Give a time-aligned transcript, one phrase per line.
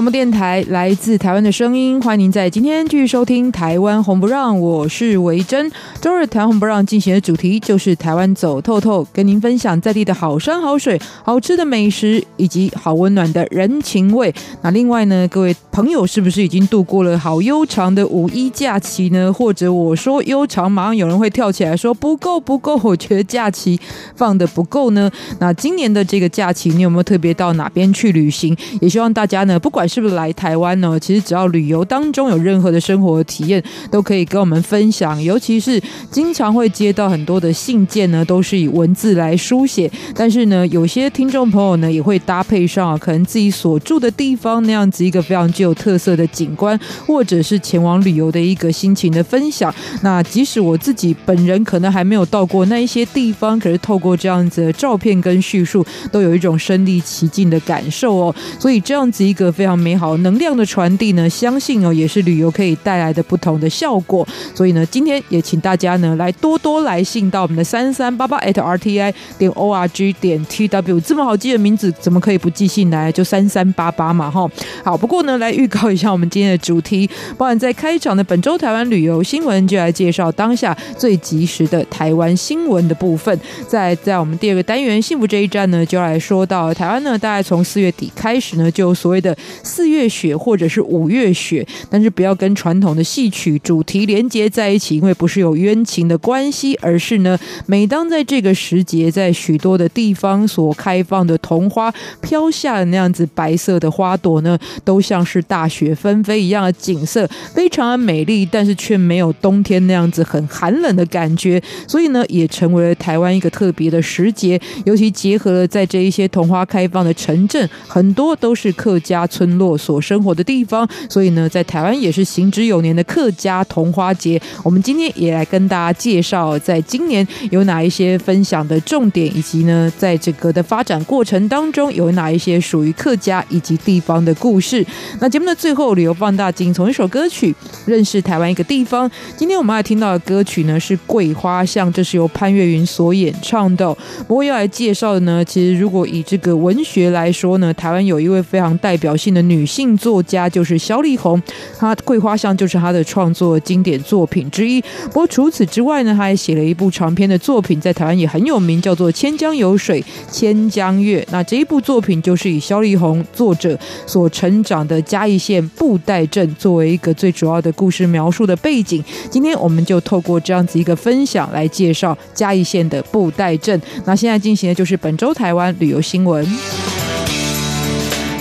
[0.00, 5.70] 广播电台来自台湾的声音，欢迎您在今天继续收听《台湾红不让》，我是维珍。
[6.00, 14.34] 周日台湾不让进行的主题就是台湾走透透，跟您分享在地的好山好水、好吃的美食以及好温暖的人情味。
[14.62, 19.30] 那另外呢，各位朋友是不是已经度过了好悠长的五一假期呢？
[19.30, 23.78] 或者我说悠长，马上有人会跳起来说不够不够，我觉得假期
[24.16, 25.10] 放得不够呢。
[25.38, 28.56] 那今年的这个假期，你有没有特别到哪边去旅行？
[28.80, 29.58] 也希望大家呢。
[29.58, 35.22] 不管是不是来台湾呢，其实只要旅游当中有任何的生活体验，都可以跟我们分享。
[35.22, 39.90] 尤其是经常会接到很多的信件呢，都是以文字来书写。
[40.14, 49.72] 但是呢，有些听众朋友呢，也会搭配上可能自己所住的地方那样子一个非常具有特色的景观，或者是前往旅游的一个心情的分享。
[50.02, 58.34] 那即使我自己本人可能还没有到过那一些地方，可是透过这样子的照片跟叙述，都有一种身临其境的感受哦。
[58.58, 59.50] 所以这样子一个。
[59.50, 64.26] 非常美好能量的传递呢，相信哦也是旅游可以带来的不同的效果。
[64.54, 73.10] 所以呢，今天也请大家呢来多多来信到我们的三三八八 @rti 点 org 点 tw，这么好记的名字，怎么可以不寄信来？
[73.10, 74.46] 就三三八八嘛，哈。
[74.84, 77.08] 好，不过呢，来预告一下我们今天的主题，
[77.38, 83.38] 包含在开场的本周台湾旅游新闻，就来介绍当下最及时的台湾新闻的部分。
[83.66, 119.20] 在在我们第二个单元幸福这一站呢，就来说到台湾呢，大概从四月底开始呢，就所谓的四月雪或者是五月雪，但是不要跟传统的戏曲主题连接在一起，因为不是有约冤情的关系，而是呢，每当在这个时节，在许多的地方所开放的桐花飘下的那样子白色的花朵呢，都像是大雪纷飞一样的景色，非常的美丽，但是却没有冬天那样子很寒冷的感觉，所以呢，也成为了台湾一个特别的时节，尤其结合了在这一些桐花开放的城镇，很多都是客家。
[119.30, 124.40] 村落所生活的地方，所以呢，在台湾也是行之有年的客家桐花节。
[124.64, 134.82] 我们今天也来跟跟大家介绍，在今年有哪一些分享的重点，以及呢，在整个的发展过程当中有哪一些属于客家以及地方的故事。
[135.20, 137.54] 那节目的最后，旅游放大镜从一首歌曲
[137.84, 139.10] 认识台湾一个地方。
[139.36, 143.94] 今天我们要听到的歌曲呢是《桂花巷》，这是由潘越云所演唱的。
[144.26, 151.42] 不过要来介绍的呢，其实如果以这个文学来说呢，台湾有一位非常代表性的女性作家就是萧丽红，
[151.78, 154.80] 她《桂花巷》就是她的创作经典作品之一。
[154.80, 161.20] 不过除此之外呢，他还写了一部长篇的作品，在台湾也很有名，叫做《千江有水千江月》。
[161.30, 169.02] 那这一部作品就是以萧丽红作者所成长的嘉义县布袋镇作为一个最主要的故事描述的背景。
[169.30, 173.80] 今天我们就透过这样子一个分享来介绍嘉义县的布袋镇。
[174.04, 176.99] 那现在进行的就是本周台湾旅游新闻。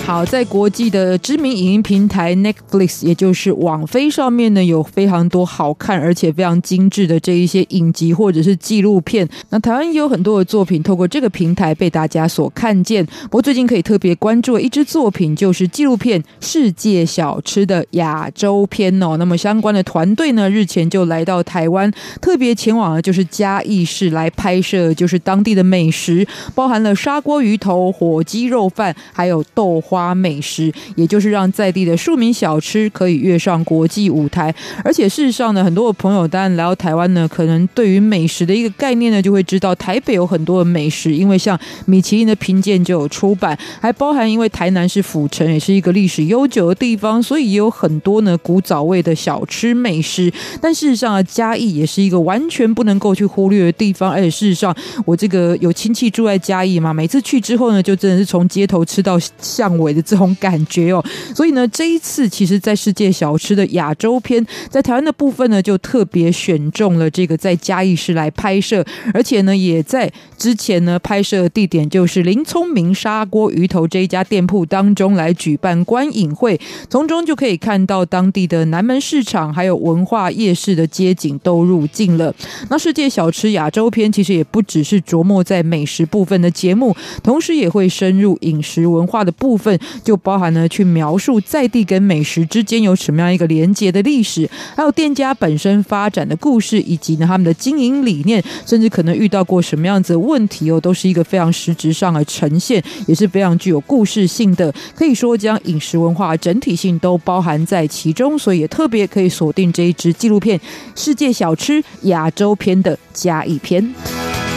[0.09, 9.29] 好，在国际的知名影音平台 Netflix，也就是网飞上面呢，有非常多好看而且非常精致的这一些影集或者是纪录片。
[9.51, 13.05] 那台湾也有很多的作品透过这个平台被大家所看见。
[13.05, 19.15] 不过最近可以特别关注的一支作品，就是纪录片《世界小吃》的亚洲篇哦。
[19.17, 29.98] 那么相关的团队呢，日前就来到台湾，特别前往的就是嘉义市来拍摄，就是当地的美食，包含了砂锅鱼头、火鸡肉饭，还有豆花。
[29.99, 34.53] 花美食，也就是让在地的庶民小吃可以跃上国际舞台。
[34.83, 50.31] 而且事实上呢，很多的朋友当然来到台湾呢，可能对于美食的一个概念呢，就会知道台北有很多的美食，因为像米其林的评鉴就有出版，还包含因为台南是府城，也是一个历史悠久的地方，所以也有很多呢古早味的小吃美食。
[50.61, 54.09] 但事实上啊，嘉义也是一个完全不能够去忽略的地方。
[54.11, 54.73] 而且事实上，
[55.05, 61.03] 我这个有亲戚住在嘉义嘛，每次去之后呢，就真的是从街头吃到巷尾的这种感觉哦。
[61.35, 76.59] 所以呢，这一次其实，在世界小吃的亚洲篇，在台湾的部分呢，就特别选中了这个在嘉义市来拍摄，而且呢，也在之前呢拍摄地点就是林聪明砂锅鱼头这一家店铺当中来举办观影会，
[76.89, 82.33] 从中就可以看到当地的南门市场还有文化夜市的街景都入镜了。
[82.69, 89.68] 那世界小吃亚洲篇其实也不只是琢磨在美食部分的节目，同时也会深入饮食文化的部分，
[90.03, 104.73] 就包含了去描述在地跟美食之间有什么样一个连接的历史，还有店家本身发展的故事，以及呢他们的经营理念，甚至可能遇到过什么样子的问题哦，都是一个非常实质上的呈现，也是非常具有故事性的。
[104.95, 110.57] 可以说将饮食文化整体性都包含在其中，所以也特别可以锁定这一支纪录片
[110.95, 114.48] 《世界小吃亚洲篇》的加一篇。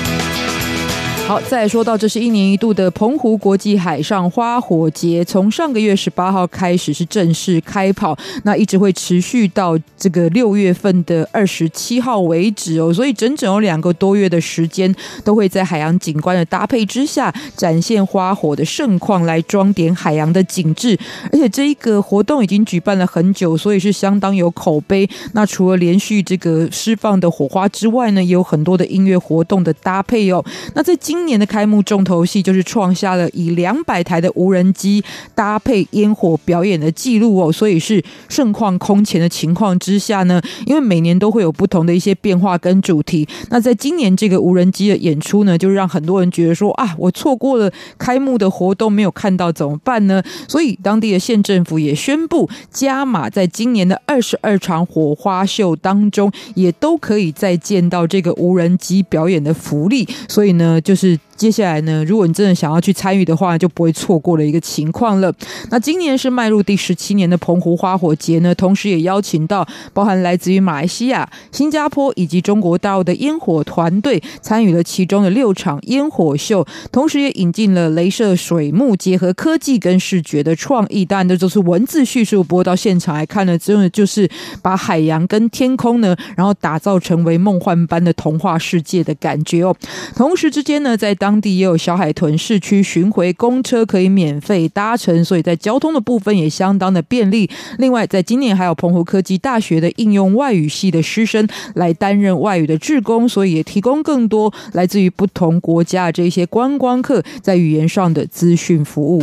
[1.25, 20.99] 好，再说到，这是一年一度的澎湖国际海上花火节，从上个月十八号开始是正式开跑，那一直会持续到这个六月份的二十七号为止哦，所以整整有两个多月的时间，都会在海洋景观的搭配之下，展现花火的盛况，来装点海洋的景致。
[21.33, 25.09] 而且这一个活动已经举办了很久，所以是相当有口碑。
[25.33, 30.45] 那除了连续这个释放的火花之外呢，也有很多的音乐活动的搭配哦。
[30.75, 35.05] 那在今今年的开幕重头戏就是创下了以两百台的无人机
[35.35, 43.29] 搭配烟火表演的记录哦，所以是盛况空前的情况之下呢，因为每年都会有不同的一些变化跟主题。
[43.51, 50.23] 那在今年这个无人机的演出呢，就让很多人觉得说啊，我错过了开幕的活动，没有看到怎么办呢？
[50.49, 60.09] 所以当地的县政府也宣布加码，在今年的二十二场火花秀当中，也都可以再见到这个无人机表演的福利。
[60.27, 61.02] 所以呢，就是。
[61.03, 65.35] 是接下来呢，如果你真的想要去参与的话，就不会错过了一个情况了。
[65.71, 81.05] 那今年是迈入第十七年的澎湖花火节呢，同时也邀请到包含来自于马来西亚、新加坡以及中国大陆的烟火团队参与了其中的六场烟火秀，同时也引进了镭射水幕，结合科技跟视觉的创意。
[81.05, 84.31] 当然，这都是文字叙述，不过到现场来看呢，真的就是
[84.63, 89.75] 把海洋跟天空呢，然后打造成为梦幻般的童话世界的感觉哦。
[90.15, 97.49] 同时之间呢，在当当地也有小海豚市区巡回公车可以免费搭乘，所以在交通的部分也相当的便利。
[97.79, 109.23] 另外，在今年还有澎湖科技大学的应用外语系的师生来担任外语的志工，所以也提供更多来自于不同国家这些观光客在语言上的资讯服务。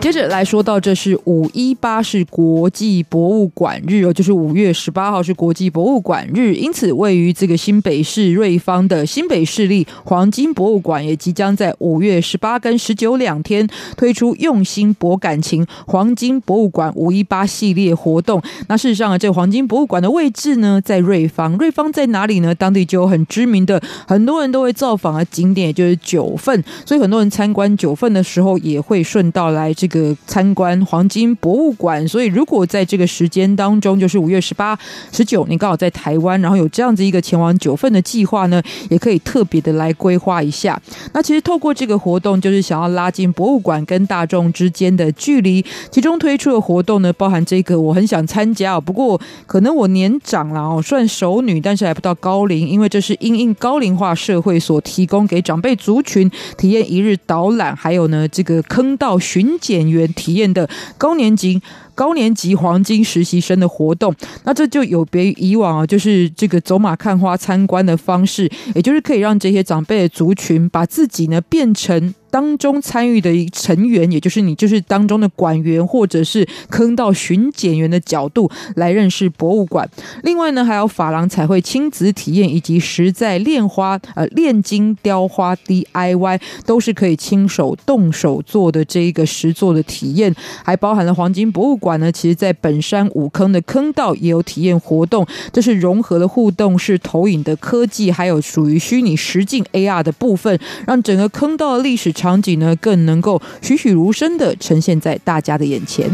[0.00, 18.40] 接着来说到，这是五一八是国际博物馆日哦，就是五月十八号是国际博物馆日，因此位于这个新北市瑞芳的新北市立黄金博物馆也即将在五月十八跟十九两天推出用心博感情黄金博物馆五一八系列活动。
[18.68, 22.54] 那事实上啊，这黄金博物馆的位置呢，在瑞芳，瑞芳在哪里呢？
[22.54, 29.98] 当地就有很知名的，很多人都会造访的景点，也就是九份，所以很多人参观九份的时候，也会顺道来这个。
[29.98, 34.78] 个参观黄金博物馆，所以如果在这个时间当中，就是五月十八、
[35.10, 40.80] 十九，你刚好在台湾，然后有这样子一个前往九份的计划呢，也可以特别的来规划一下。
[41.12, 45.64] 那其实透过这个活动，就是想要拉近博物馆跟大众之间的距离。
[45.90, 59.77] 其中推出的活动呢，包含这个，我很想参加，不过可能我年长了哦，算熟女，但是还不到高龄，因为这是因应高龄化社会所提供给长辈族群体验一日导览，还有呢这个坑道巡检。
[59.78, 61.60] 演员体验的高年级
[61.94, 64.14] 高年级黄金实习生的活动，
[64.44, 72.14] 那这就有别于以往啊，就是这个走马看花参观的方式，也就是可以让这些长辈的族群把自己呢变成。
[72.30, 79.88] 当中参与的一成员，也就是你，就是当中的馆员或者是坑道巡检员的角度来认识博物馆。
[80.22, 92.12] 另外呢，还有珐琅彩绘亲子体验以及实在炼花呃炼金雕花 DIY 都是可以亲手动手做的这一个实作的体验，还包含了黄金博物馆呢。
[92.12, 102.12] 其实，在本山五坑的坑道也有体验活动，这是融合了互动式投影的科技，还有属于虚拟实境 AR 的部分，让整个坑道的历史。
[102.18, 106.10] 场景呢，更能够栩栩如生的呈现在大家的眼前。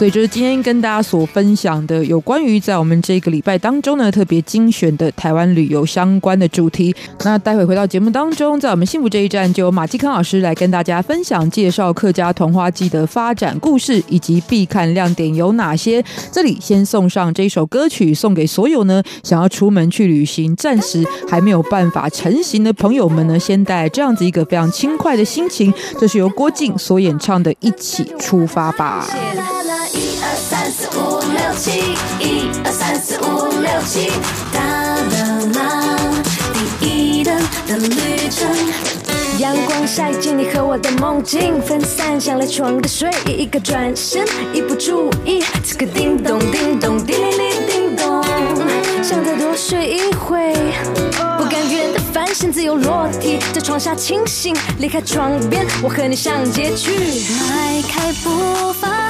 [0.00, 6.96] 所以就是今天跟大家所分享的有关于在我们这个礼拜当中呢特别精选的台湾旅游相关的主题。
[7.22, 16.02] 那待会回到节目当中，在我们幸福这一站，就由马继康老师来跟大家分享介绍客家童话季的发展故事以及必看亮点有哪些。
[16.32, 25.70] 这里先送上这一首歌曲，送给所有呢想要出门去旅行，暂时还没有办法成行的朋友们呢，先带这样子一个非常轻快的心情。
[25.98, 29.06] 这是由郭靖所演唱的《一起出发吧》。
[30.70, 34.12] 四五六七，一二三四五六七，
[34.52, 35.18] 哒啦
[35.56, 35.98] 啦，
[36.78, 37.36] 第一灯
[37.66, 38.48] 的旅程。
[39.38, 48.22] 阳光晒进你和我的梦境，分散像赖床的睡意，一个转身，一不注意，此刻叮咚叮咚叮铃铃叮咚，
[49.02, 50.54] 想再多睡一会，
[51.36, 56.92] 不甘愿的翻身，自由落体，在床下清醒，离开床边，我和你上街去，
[57.48, 59.09] 迈开步伐，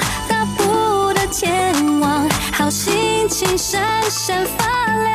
[2.71, 4.65] 好心情闪闪发
[5.03, 5.13] 亮，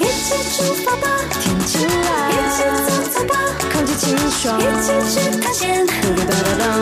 [0.00, 1.06] 一起出发吧，
[1.38, 2.30] 天晴啦。
[2.30, 2.64] 一起
[3.12, 3.34] 走吧，
[3.70, 5.86] 空气清爽，一起去探险，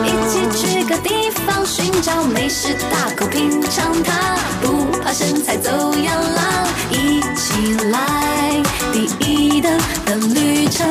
[0.05, 8.63] 一起去个地方寻找美食，大口品尝它，不怕身材走样了，一起来
[8.93, 10.87] 第一灯的旅程。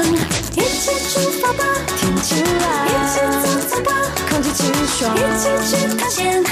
[0.53, 1.65] 一起出发吧，
[1.97, 2.87] 天晴啦！
[2.87, 3.46] 一起走，
[4.37, 5.17] 空气清爽。
[5.17, 6.43] 一起去探险，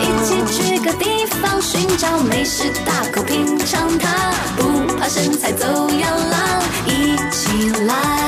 [0.00, 8.23] 一起去个地方寻找美食，大口品尝它，不怕身材走样啦，一起来。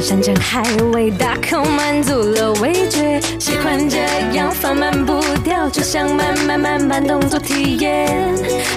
[0.00, 0.62] 山珍海
[0.92, 3.98] 味，大口满足了味觉，喜欢这
[4.32, 8.08] 样放慢步调，就像慢慢慢慢动作体验，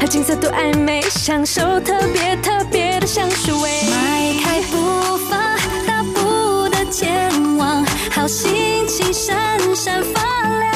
[0.02, 3.84] 和景色多暧昧，享受特别特别的香水味。
[3.90, 5.56] 迈开步伐，
[5.88, 10.22] 大步的前往，好心情闪闪发
[10.60, 10.74] 亮。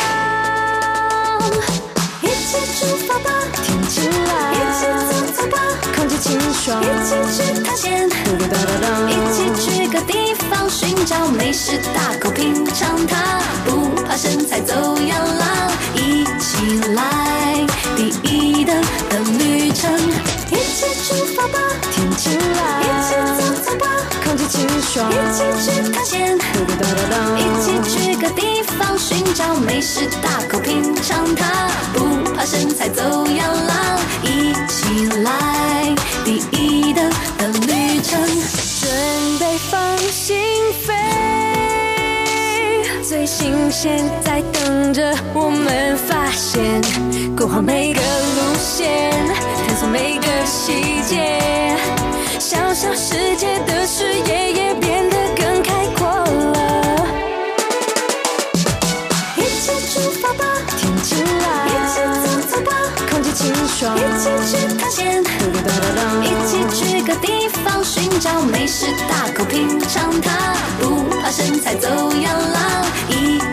[2.22, 3.30] 一起出发吧，
[3.62, 4.54] 天晴啦！
[4.54, 5.58] 一起走走吧，
[5.96, 6.82] 空气清爽。
[6.82, 8.08] 一起去探险，
[9.08, 10.70] 一起去个地方。
[10.70, 18.76] 寻找美食，大口品尝它，不怕身材走样啦，一起来第一等
[19.10, 19.94] 的旅程，
[20.52, 21.60] 一起出发吧，
[21.92, 22.85] 天晴啦！
[24.48, 25.12] 起，清爽。
[25.12, 26.38] 一起去探险，
[27.38, 38.20] 一起去个地方寻找美食，大口品尝它，不怕身材走样了，一起来第一等的旅程，
[38.82, 38.90] 准
[39.40, 40.38] 备放心
[40.86, 40.94] 飞，
[43.08, 43.26] 最。
[43.26, 46.80] 新鲜在等着我们发现，
[47.36, 49.12] 规划每个路线，
[49.68, 51.76] 探索每个细节，
[52.48, 57.08] 小小世界的视野也变得更开阔了。
[59.36, 60.46] 一起出发吧，
[60.78, 61.66] 天晴啦！
[61.66, 62.72] 一起走走吧，
[63.10, 63.98] 空气清爽。
[63.98, 65.24] 一起去探险，
[66.22, 72.86] 一起去个地方寻找美食，大口品尝它，不怕身材走样了。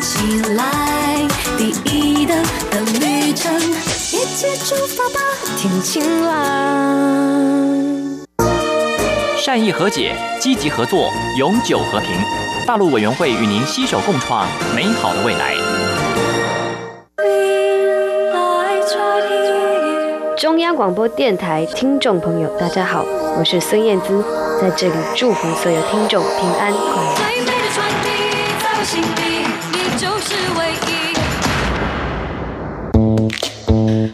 [0.03, 2.37] 起来，第一灯
[2.71, 5.19] 的旅程，一起出发吧，
[5.57, 7.92] 天晴啦！
[9.45, 12.11] 善意和解，积极合作，永久和平。
[12.65, 15.57] 大陆委员会与您携手共创美好的未来。
[20.37, 23.05] 中央广播电台听众朋友，大家好，
[23.37, 24.25] 我是孙燕姿，
[24.61, 27.03] 在这里祝福所有听众平安快
[29.27, 29.32] 乐。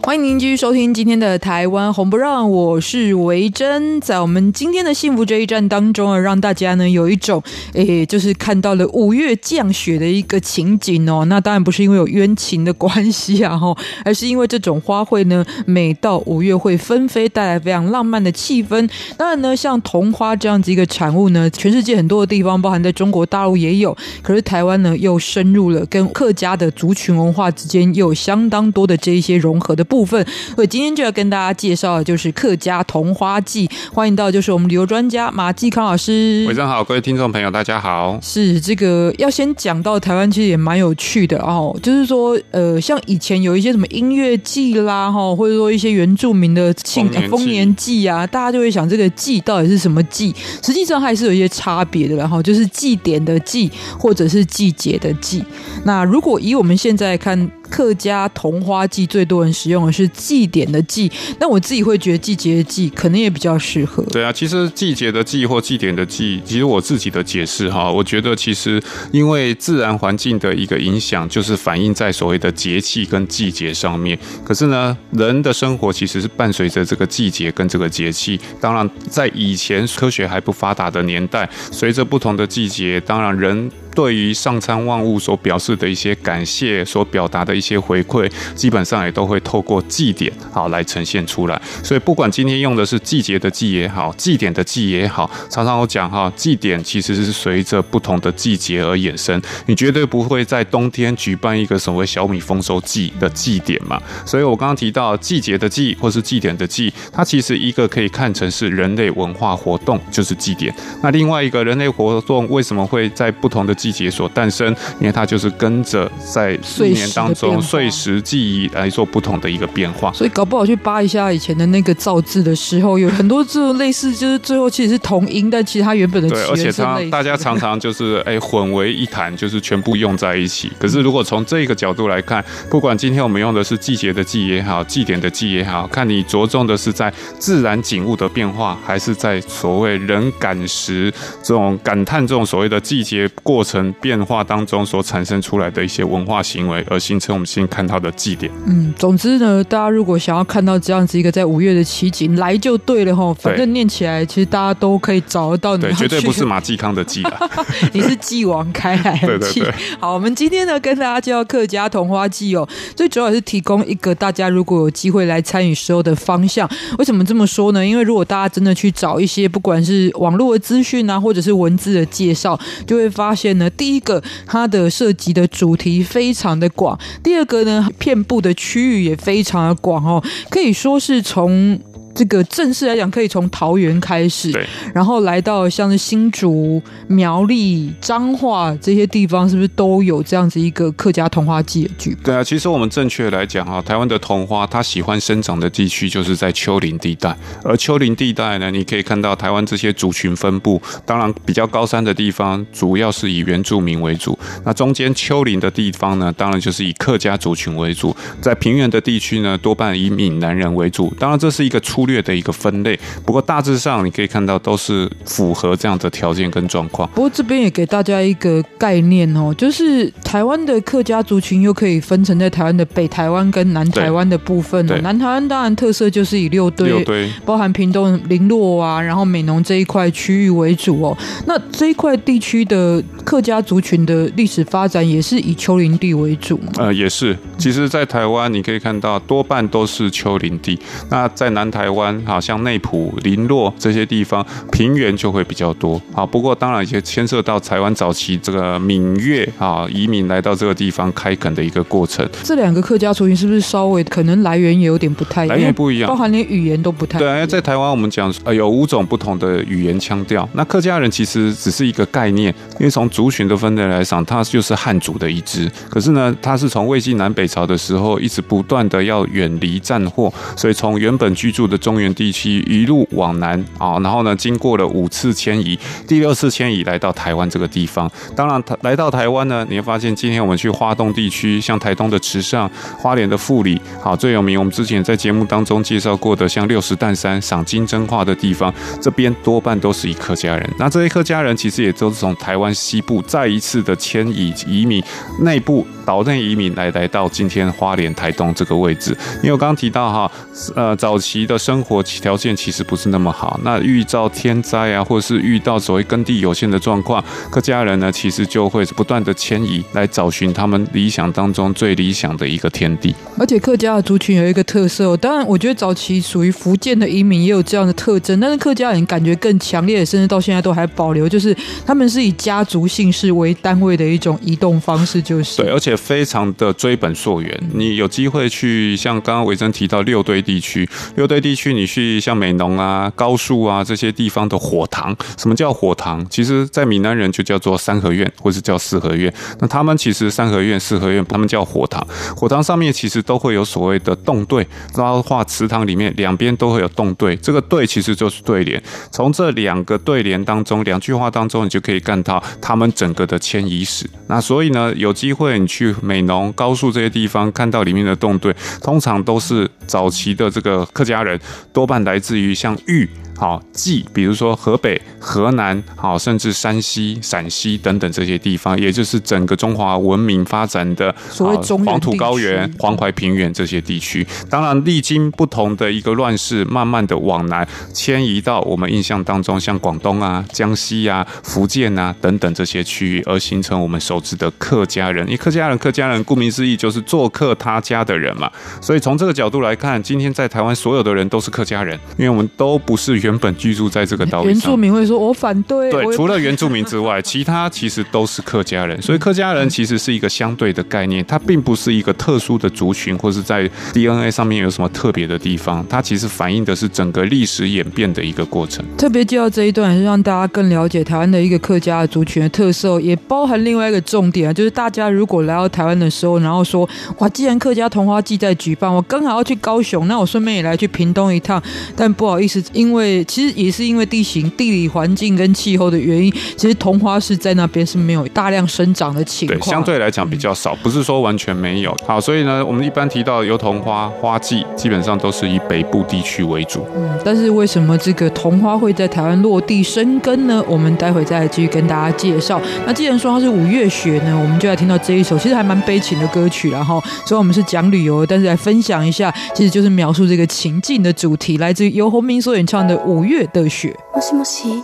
[0.08, 4.00] 欢迎您继续收听今天的台湾红不让，我是维珍。
[4.00, 7.42] 在我们今天的幸福这一站当中啊，让大家呢有一种
[7.74, 11.26] 诶，就是看到了五月降雪的一个情景哦。
[11.26, 18.88] 那当然不是因为有冤情的关系啊，哈， 而是因为这种花卉呢，每到五月会纷飞，带来非常浪漫的气氛。
[19.18, 30.24] 当然呢，像桐花这样子一个产物呢，全世界很多的地方，包含在中国大陆也有，可是台湾呢又深入了跟客家的族群文化之间又有相当多的这一些融合的部部分。
[30.54, 36.44] 所以今天就要跟大家介绍的就是客家桐花季，欢迎到就是我们旅游专家马继康老师。
[36.46, 38.16] 晚上好，各位听众朋友，大家好。
[38.22, 41.76] 是这个要先讲到台湾，其实也蛮有趣的哦。
[41.82, 50.32] 就是说，呃，像以前有一些什么音乐季啦，哈，或者说一些原住民的庆丰年祭啊，大家就会想这个祭到底是什么祭？
[50.62, 55.42] 实际上还是有一些差别的，然后就是祭典的祭，或者是季节的祭。
[55.84, 57.50] 那如果以我们现在看。
[57.70, 64.02] 客家桐花祭最多人使用的是祭典的祭，那我自己会觉得季节的季可能也比较适合。
[64.10, 68.82] 对啊，其实季节的季或祭典的祭，其实我自己的解释哈，我觉得其实
[69.12, 74.18] 因为自然环境的一个影响，就是反映在所谓的节气跟季节上面。
[74.44, 78.40] 可是呢，人的生活其实是伴随着这个季节跟这个节气。
[78.60, 83.70] 当然，在以前科学还不发达的年代，随着不同的季节，当然人。
[83.98, 91.60] 对于上苍万物所表示的一些感谢，所表达的一些回馈，基本上也都会透过祭典好来呈现出来。
[91.82, 99.42] 所以不管今天用的是季节的祭也好，祭典的祭也好，常常我讲哈，祭典其实是随着不同的季节而衍生。
[99.66, 104.00] 你绝对不会在冬天举办一个所谓小米丰收祭的祭典嘛。
[104.24, 110.72] 所以我刚刚提到季节的祭或是祭典的祭，它其实一个可以看成是人类文化活动，就是祭典。
[111.02, 114.68] 那另外一个人类活动为什么会在不同的季季节所诞生，
[115.00, 130.70] 因为它就是跟着在一年当中碎石记忆来做不同的一个变化，所以搞不好去扒一下以前的那个造字的时候，有很多这种类似，就是最后其实是同音，但其实它原本的对，而且它大家常常就是哎混为一谈，就是全部用在一起。
[130.78, 141.10] 可是如果从这个角度来看，不管今天我们用的是季节的季也好，祭典的祭也好，看你着重的是在自然景物的变化，还是在所谓人感时
[141.42, 143.77] 这种感叹这种所谓的季节过程。
[144.00, 148.50] 变化当中所产生出来的一些文化行为，而形成我们现在看到的祭典。
[148.66, 153.32] 嗯，总之呢，大家如果想要看到这样子一个在五月的奇景，来就对了哈。
[153.34, 155.82] 反正念起来，其实大家都可以找得到你。
[155.82, 157.38] 对，绝对不是马继康的祭啊，
[157.92, 159.62] 你是继王开来的 祭。
[160.00, 166.68] 好，我们今天呢跟大家介绍客家同花祭哦，最主要是提供一个大家如果有机会来参与时候的方向。
[166.98, 167.84] 为什么这么说呢？
[167.84, 173.68] 因为如果大家真的去找一些不管是网络的资讯啊，或者是文字的介绍，就会发现那。
[173.70, 181.78] 第一个，它的涉及的主题非常的广；第二个呢，遍布的区域也非常的广哦，可以说是从。
[182.18, 192.24] 这个正式来讲，可以从桃园开始，对，然后来到像是新竹、苗栗、彰化这些地方，是不是都有这样子一个客家桐花季的举办？
[192.24, 217.08] 对啊，其实我们正确来讲哈，台湾的桐花它喜欢生长的地区就是在丘陵地带，而丘陵地带呢，你可以看到台湾这些族群分布，当然比较高山的地方主要是以原住民为主，那中间丘陵的地方呢，当然就是以客家族群为主，在平原的地区呢，多半以闽南人为主，当然这是一个粗略的一个分类，不过大致上你可以看到都是符合这样的条件跟状况。
[217.14, 224.90] 不过这边也给大家一个概念哦，就是台湾的客家族群又可以分成在台湾的北台湾跟南台湾的部分。
[224.90, 231.16] 哦南台湾当然特色就是以六堆，六堆包含屏东林洛啊，然后美浓这一块区域为主哦。
[231.46, 236.72] 那这一块地区的客家族群的历史发展也是以丘陵地为主吗？
[236.78, 237.36] 呃，也是。
[237.58, 240.78] 其实，在台湾你可以看到多半都是丘陵地。
[241.10, 241.97] 那在南台湾。
[241.98, 246.00] 湾好像内埔、林洛这些地方平原就会比较多。
[246.14, 252.26] 啊，不过当然也牵涉到台湾早期这个闽粤啊移民来到这个地方开垦的一个过程。
[252.42, 255.56] 这两个客家族群是不是稍微可能来源也有点不太一样？
[255.56, 257.30] 来源不一样，包含连语言都不太一样。
[257.30, 260.48] 对啊，在台湾我们讲呃有五种不同的语言腔调。
[260.54, 265.70] 那客家人其实只是一个概念，因为从族群的分类来讲，它就是汉族的一支。
[265.88, 278.10] 可是呢，它是从魏晋南北朝的时候一直不断的要远离战祸，所以从原本居住的中原地区一路往南啊，然后呢，经过了五次迁移，第六次迁移来到台湾这个地方。
[278.36, 284.58] 当然，来到台湾呢，你会发现今天我们去花东地区，像台东的池上、花莲的富里，好最有名。
[284.58, 288.70] 我们之前在节目当中介绍过的，像六十石山赏金针花的地方，
[289.00, 290.70] 这边多半都是以客家人。
[290.78, 295.02] 那这些客家人其实也都是从台湾西部再一次的迁移移民
[295.40, 299.16] 内部岛内移民来来到今天花莲、台东这个位置。
[299.36, 300.30] 因为我刚刚提到哈，
[300.74, 303.60] 呃，早期的生活条件其实不是那么好。
[303.62, 313.14] 那遇到天灾啊，或者是遇到所谓耕地有限的状况，客家人呢，其实就会不断的迁移来找寻他们理想当中最理想的一个天地。
[313.38, 321.54] 而且客家的族群有一个特色，当然我觉得早期属于福建的移民也有这样的特征，但是客家人感觉更强烈，甚至到现在都还保留，就是
[321.84, 327.62] 他们是以家族姓氏为单位的一种移动方式，就是对，而且非常的追本溯源。
[327.74, 336.24] 你有机会去像刚刚维珍提到六堆地区，六堆地区你去像美浓啊、高树啊这些地方的火塘，什么叫火塘？
[336.30, 339.32] 其实，在闽南人就叫做三合院，或是叫四合院。
[339.58, 342.06] 那他们其实三合院、四合院，他们叫火塘。
[342.36, 348.80] 火塘上面其实都会有所谓的洞对，包括祠堂里面两边都会有洞对，这个对其实就是对联。
[349.10, 354.08] 从这两个对联当中，两句话当中，你就可以看到他们整个的迁移史。
[354.28, 361.38] 那所以呢，有机会你去美浓、高树这些地方，看到里面的洞对，通常都是早期的这个客家人，
[361.72, 363.08] 多半来自于像玉。
[363.38, 374.26] 好，冀，比如说河北、河南，好，甚至山西、陕西等等这些地方，也就是整个中华文明发展的所谓中黄土高原、黄淮平原这些地区。
[374.50, 385.24] 当然，历经不同的一个乱世，慢慢的往南迁移到我们印象当中，像广东啊、江西啊、福建啊等等这些区域，而形成我们熟知的客家人。
[385.26, 388.50] 因为客家人，客家人顾名思义就是做客他家的人嘛。
[388.80, 393.27] 所以从这个角度来看，今天在台湾所有的人都是客家人，因为我们都不是原。
[393.28, 399.00] 原本居住在这个岛上，原住民会说：“我反对。”对，除了原住民之外， 其他其实都是客家人。
[399.02, 405.84] 所以客家人其实是一个相对的概念，它并不是一个特殊的族群，或是在 DNA 上面有什么特别的地方。
[405.90, 408.82] 它其实反映的是整个历史演变的一个过程。
[408.96, 416.88] 特别介绍这一段，是让大家更了解台湾的一个客家的族群的特色，也包含另外一个重点啊，就是大家如果来到台湾的时候，然后说
[417.18, 421.62] ：“哇，既然客家同花季在举办，我刚好要去高雄，那我顺便也来去屏东一趟。”
[421.94, 429.60] 但不好意思，因为其实也是因为地形、地理环境跟气候的原因，其实桐花是在那边是没有大量生长的情况。
[429.60, 431.94] 对，相对来讲比较少，不是说完全没有。
[432.06, 436.86] 好，所以呢，我们一般提到油桐花花季，基本上都是以北部地区为主。
[436.96, 440.62] 嗯，但是为什么这个桐花会在台湾落地生根呢？
[440.68, 442.60] 我们待会再来继续跟大家介绍。
[442.86, 453.97] 那既然说它是五月雪呢，我们就来听到这一首其实还蛮悲情的歌曲，然后虽然我们是讲旅游，但是来分享一下，其实就是描述这个情境的主题，来自于游鸿明所演唱的《五月》的雪。
[454.13, 454.83] もしもし、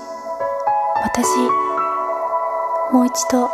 [1.04, 1.26] 私、
[2.92, 3.50] もう一度、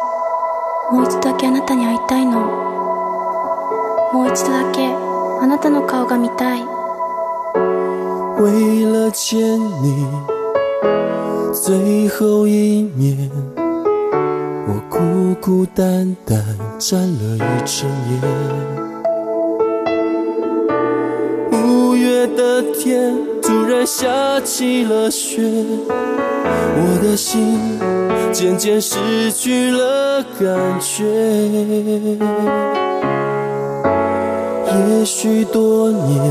[0.91, 2.39] もう一度だけあなたに会いたいの。
[4.13, 6.63] もう一度だけあなたの颜が见たい。
[8.37, 10.07] 为了见你
[11.53, 13.31] 最后一面，
[14.67, 14.99] 我孤
[15.41, 16.37] 孤单单
[16.77, 18.85] 站了一整夜。
[22.35, 23.15] 的天
[23.50, 24.06] 突然下
[24.42, 25.42] 起了雪，
[25.88, 27.58] 我的心
[28.30, 31.02] 渐渐失去了感觉。
[34.72, 36.22] 也许多年，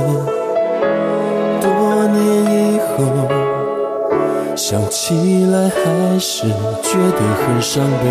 [1.60, 3.04] 多年以后，
[4.56, 6.48] 想起来还是
[6.82, 8.06] 觉得很伤悲，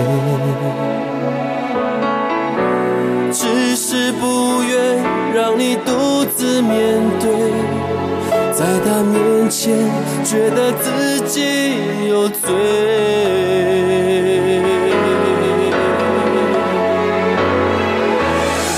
[3.33, 5.03] 只是不愿
[5.35, 7.29] 让你独自面对。
[8.59, 9.73] 在他面前，
[10.25, 11.39] 觉得自己
[12.09, 12.41] 有罪。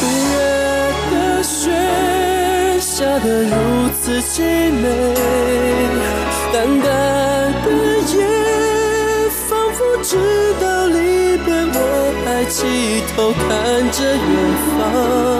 [0.03, 0.37] 五月
[1.11, 1.71] 的雪
[2.79, 3.57] 下得如
[4.03, 4.85] 此凄美，
[6.53, 6.87] 淡淡
[7.63, 7.67] 的
[8.13, 8.21] 夜，
[9.49, 10.19] 仿佛知
[10.61, 11.79] 道离别，我
[12.27, 13.49] 还低头看
[13.91, 14.29] 着远
[14.77, 15.40] 方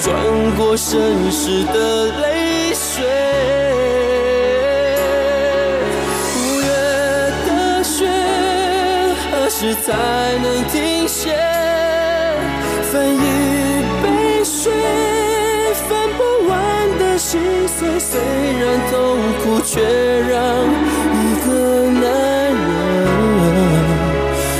[0.00, 0.14] 转
[0.56, 3.04] 过身时的泪水。
[6.36, 6.68] 五月
[7.46, 8.06] 的雪，
[9.30, 9.92] 何时才
[10.42, 11.34] 能停歇？
[12.92, 13.18] 分一
[14.02, 14.72] 杯水，
[15.88, 16.54] 分不完
[16.98, 17.98] 的心碎。
[17.98, 20.38] 虽然痛苦，却让
[21.12, 21.48] 一个
[21.90, 22.02] 男
[22.54, 22.66] 人。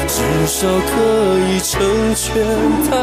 [0.09, 0.92] 至少可
[1.46, 2.27] 以成全
[2.90, 2.96] 他。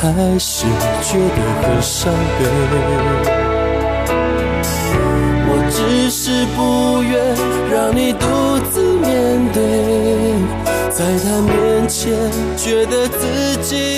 [0.00, 0.64] 还是
[1.02, 2.40] 觉得很伤悲。
[5.50, 7.12] 我只是不愿
[7.68, 8.24] 让你独
[8.70, 9.08] 自面
[9.52, 9.58] 对，
[10.88, 11.52] 在他面
[11.88, 12.14] 前
[12.56, 13.97] 觉得自己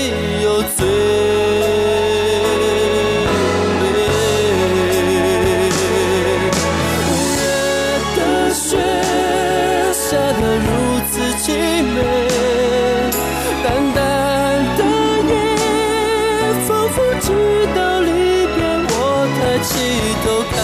[20.24, 20.54] 头看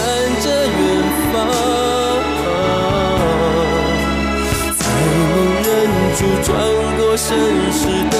[0.41, 0.79] 着远
[1.33, 1.35] 方，
[4.77, 4.81] 在
[5.29, 5.33] 我
[5.65, 5.67] 忍
[6.15, 6.47] 住转
[6.97, 7.27] 过身
[7.71, 8.16] 时的。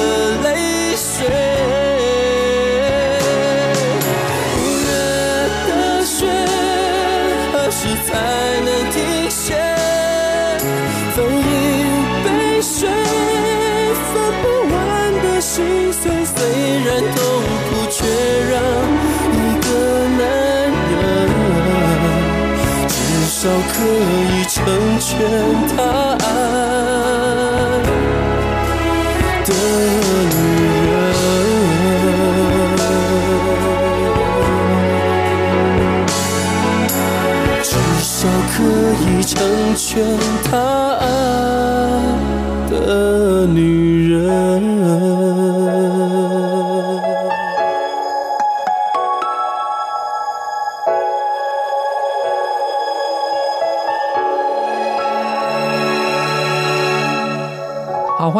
[23.39, 24.65] 少可以成
[24.99, 25.07] 全
[25.67, 25.77] 他
[26.25, 26.25] 爱。
[29.45, 30.37] 的女
[30.89, 30.91] 人，
[37.61, 37.69] 至
[38.01, 38.55] 少可
[39.05, 39.37] 以成
[39.75, 39.85] 全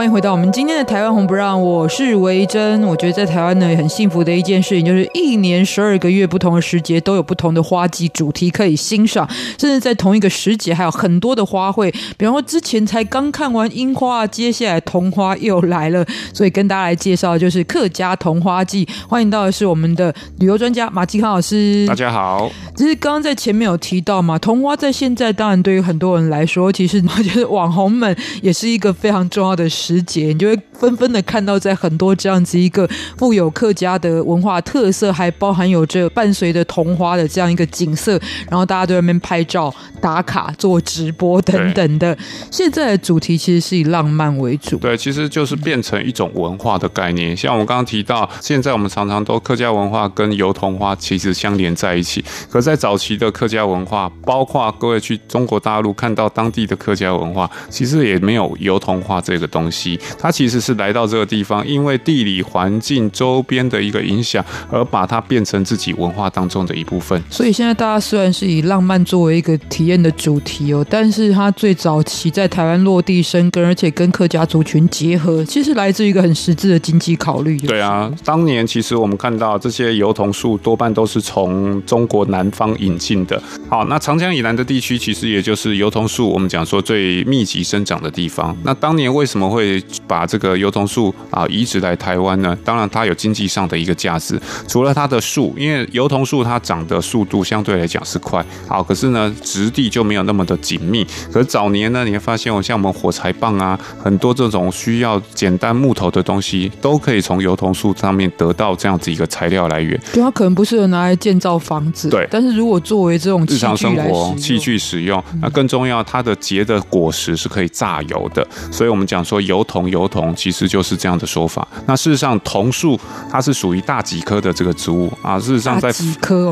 [0.09, 2.81] 回到我们今天的台湾红不让，我是维珍。
[2.83, 9.27] 我觉得在台湾呢，很幸福的一件事情，就是一一年十二个月不同的时节都有不同的花季主题可以欣赏，
[9.59, 11.93] 甚至在同一个时节还有很多的花卉。
[12.17, 18.87] 比方说之前才刚看完樱花，接下来桐花又来了，所以跟大家来介绍就是客家桐花季。
[19.07, 21.85] 欢迎到的是我们的旅游专家马继康老师。
[21.87, 29.67] 大家好，其实刚刚在前面有提到嘛，桐花在现在当然对于很多人来说，其实我觉得网红们也是一个非常重要的。
[29.69, 42.15] 时节，你就会纷纷的看到，在很多这样子一个富有客家的文化特色，还包含有着伴随着桐花的这样一个景色，然后大家都在那边拍照、打卡、做直播等等的。
[42.51, 47.36] 现在的主题其实是以浪漫为主，对，其实就是变成一种文化的概念。
[47.36, 52.23] 像我们刚刚提到，现在我们常常都客家文化跟油桐花其实相连在一起。
[52.51, 59.99] 可在早期的客家文化，包括各位去中国大陆看到当地的客家文化，其实也没有油桐花这个东西。
[60.19, 67.21] 它其实是来到这个地方，因为地理环境周边的一个影响，而把它变成自己文化当中的一部分。
[67.29, 77.57] 所以现在大家虽然是以浪漫作为一个体验的主题哦，但是它最早期在台湾落地生根，而且跟客家族群结合，其实来自于一个很实质的经济考虑。
[77.59, 83.41] 对啊，当年其实我们看到这些油桐树多半都是从中国南方引进的。
[83.69, 88.55] 好，那长江以南的地区其实也就是油桐树我们讲说最密集生长的地方。
[88.63, 92.55] 那当年为什么会会把这个油桐树啊移植来台湾呢？
[92.63, 94.39] 当然，它有经济上的一个价值。
[94.67, 101.05] 除了它的树，因为油桐树它长的速度相对来讲是快，好，可是呢，质地就没有那么的紧密。
[101.31, 109.99] 可是早年呢，你会发现，我像我们火柴棒啊，很多这种需要简单木头的东西，都可以从油桐树上面得到这样子一个材料来源。
[110.12, 112.27] 对它可能不适合拿来建造房子，对。
[112.31, 118.45] 但是如果作为这种日常生活器具使用，那更重要，它的结的果实是可以榨油的。
[118.71, 119.38] 所以我们讲说。
[119.47, 121.65] 油桐，油桐其实就是这样的说法。
[121.86, 125.38] 那事实上，桐树它是属于大戟科的这个植物啊。
[125.38, 125.91] 事实上，在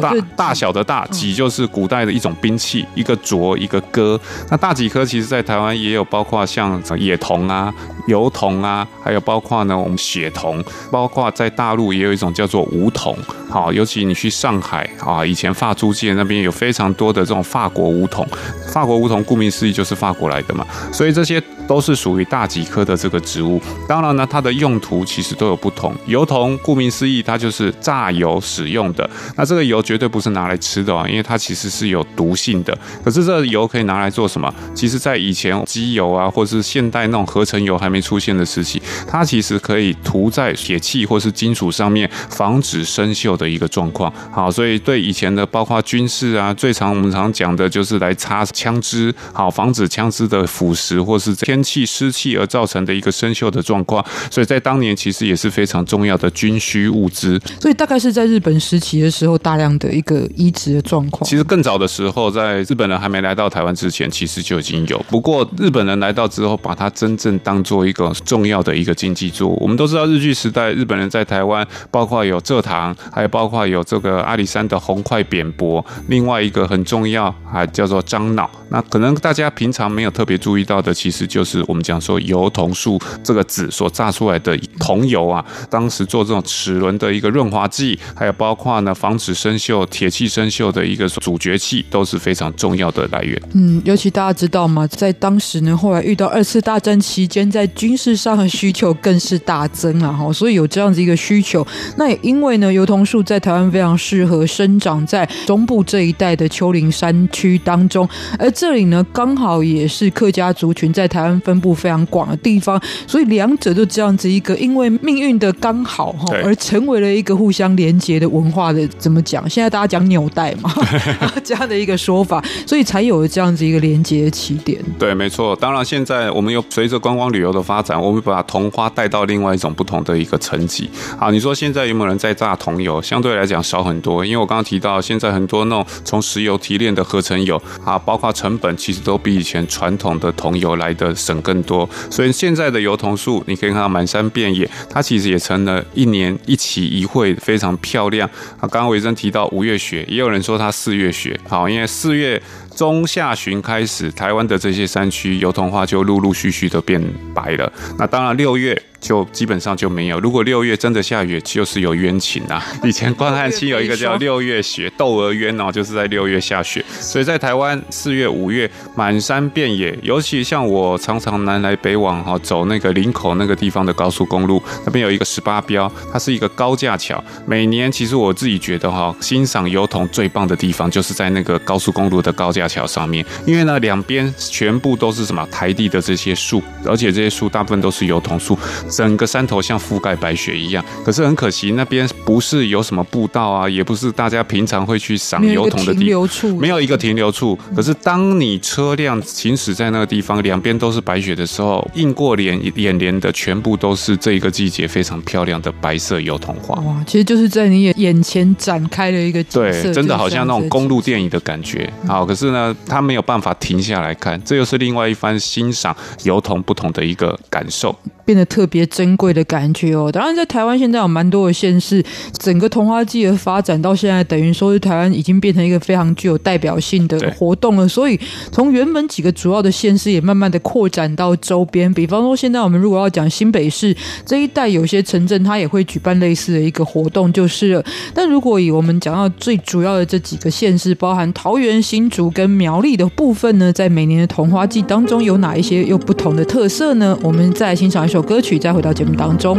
[0.02, 4.19] 大大小的大戟就是古代的一种兵器，一个斲，一个戈。
[4.50, 7.74] 那大戟科其实在台湾也有包括像野桐啊、
[8.08, 13.17] 油桐啊，还有包括呢我们血桐，包括在大陆也有一种叫做梧桐。
[13.50, 18.28] 好，尤其你去上海啊，以前法租界那边有非常多的这种法国梧桐。
[18.74, 25.95] 法国梧桐顾名思义就是法国来的嘛，所以这些都是属于大戟科的这个植物，当然呢，它的用途其实都有不同。
[26.06, 29.07] 油桐顾名思义，它就是榨油油使用的。
[29.38, 32.75] 那这个油绝对不是拿来吃的啊，因为它其实是有毒性的。
[33.03, 34.53] 可是这个油可以拿来做什么？
[34.73, 44.11] 其实，在以前机油啊，或是现代那种合成油还没出现的时期，它其实可以涂在铁器或是金属上面，防止生锈的一个状况。
[44.31, 54.03] 好，所以对以前的包括军事啊，最常我们常讲的就是来擦枪支，好防止枪支的腐蚀或是天气湿气而造成的一个生锈的状况。
[54.31, 57.39] 所以在当年其实也是非常重要的军需物资。
[57.59, 61.28] 所以大概是在日本时期的时候，大量的一个移植的状况。
[61.30, 64.97] 其实更早的时候，在日本人还没来到台湾之前，其实就已经有。
[65.10, 69.58] 不过日本人来到之后，把它真正当做一个重要的一个经济作物。
[69.62, 75.86] 我们都知道日据时代，日本人在台湾，包括有蔗糖，还有包括有这个阿里山的红块扁柏。
[76.08, 78.49] 另外一个很重要，还叫做樟脑。
[78.69, 85.43] 那可能大家平常没有特别注意到的，其实就是我们讲说油桐树这个籽所榨出来的桐油啊。
[85.69, 93.41] 当时做这种齿轮的一个润滑剂，还有包括呢防止生锈、铁器生锈的一个阻绝器，都是非常重要的来源。
[93.53, 94.85] 嗯，尤其大家知道吗？
[94.87, 100.11] 在当时呢，后来遇到二次大战期间，在军事上的需求更是大增啊！
[100.11, 101.65] 哈，所以有这样子一个需求。
[101.97, 119.49] 那也因为呢，油桐树在台湾非常适合生长在中部这一带的丘陵山区当中，而这里呢，刚好也是客家族群在台湾分布非常广的地方，所以两者就这样子一个，因为命运的刚好哈，而成为了一个互相连接的文化的怎么讲？
[119.49, 120.71] 现在大家讲纽带嘛，
[121.43, 124.81] 这样的一个说法，所以才有了这样子一个连接的起点。
[124.99, 125.55] 对，没错。
[125.55, 130.89] 当然，现在我们又随着观光旅游的发展，我们把桐花带到另外一种不同的一个层级。
[131.19, 133.01] 啊，你说现在有没有人在榨桐油？
[133.01, 141.88] 相对来讲少很多，因为我刚刚提到，现在很多那种从石油提炼的合成油啊，包括成本其实都比以前传统的桐油来的省更多。
[142.10, 148.27] 所以现在的油桐树，你可以看到满山遍野，它其实也成了一年一期一会，非常漂亮。
[148.59, 151.39] 啊，刚刚维珍提到五月雪，也有人说他四月雪。
[151.47, 152.41] 好，因为四月。
[152.75, 157.01] 中下旬开始，台湾的这些山区油桐花就陆陆续续的变
[157.33, 157.71] 白了。
[157.97, 158.79] 那当然，六月。
[158.97, 160.19] 就基本上就没有。
[160.19, 162.65] 如果六月真的下雨，就是有冤情啊。
[162.83, 166.83] 以前关汉卿有一个叫六月雪，窦娥冤哦，就是在六月下雪。
[166.89, 177.23] 所以在台湾四月、五月满山遍野，尤其像我常常南来北往哈，走那个林口那个地方的高速公路，那边有一个十八标，它是一个高架桥。
[177.45, 188.58] 每年其实我自己觉得哈，欣赏油桐最棒的地方就是在那个高速公路的高架桥上面，因为呢两边全部都是什么台地的这些树，而且这些树大部分都是油桐树。
[188.89, 197.58] 整个山头像覆盖白雪一样，可是很可惜，那边不是有什么步道啊，也不是大家平常会去赏油桐的地方，没有一个停留处。
[197.75, 206.75] 可是当你车辆行驶在那个地方，两边都是白雪的时候，映过脸眼帘的全部都是这一个季节非常漂亮的白色油桐花。
[206.82, 211.91] 哇，其实就是在你眼眼前展开了一个景色，对，真的好像那种公路电影的感觉。
[212.08, 212.54] 好，可是呢，
[212.87, 218.85] 他没有办法停下来看，这又是另外一番欣赏油桐不同的一个感受，变得特别。
[218.85, 222.01] 珍贵的感觉哦，当然在台湾现在有蛮多的县市，
[222.39, 227.85] 整个桐花季的发展到现在，等于说是台湾已经变成一个非常具有代表性的活动了。
[227.87, 228.17] 所以
[228.51, 231.93] 从原本几个主要的县市，也慢慢的扩展到周边。
[231.93, 233.93] 比方说，现在我们如果要讲新北市
[234.25, 237.83] 这一带，有些城镇它也会举办类似的一个活动，就是了。
[238.13, 247.17] 但如果以我们讲到最主要的这几个县市，包含桃园、新竹跟苗栗的部分呢，在每年的同花季当中，有哪一些又不同的特色呢？
[247.21, 249.58] 我们再欣赏一首歌曲，再回到节目当中。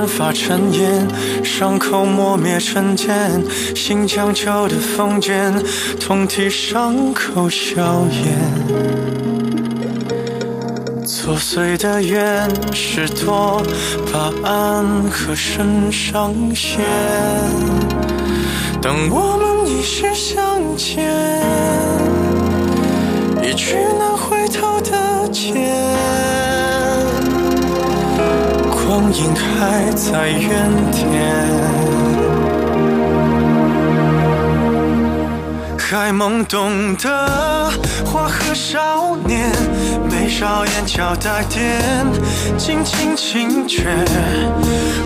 [0.00, 1.06] 眼泪蒸发成烟，
[1.44, 5.52] 伤口磨灭成茧，新将旧的封建，
[5.98, 8.38] 痛替伤口消炎。
[11.04, 13.62] 作祟的愿是多
[14.12, 16.80] 把暗和身上线。
[18.80, 21.04] 当我们一世相见，
[23.42, 25.52] 一去难回头的劫，
[28.90, 31.06] 光阴还在原点。
[35.78, 37.70] 还懵懂的
[38.04, 39.48] 花和少年，
[40.10, 41.80] 眉梢眼角带点
[42.58, 43.84] 轻轻轻诀，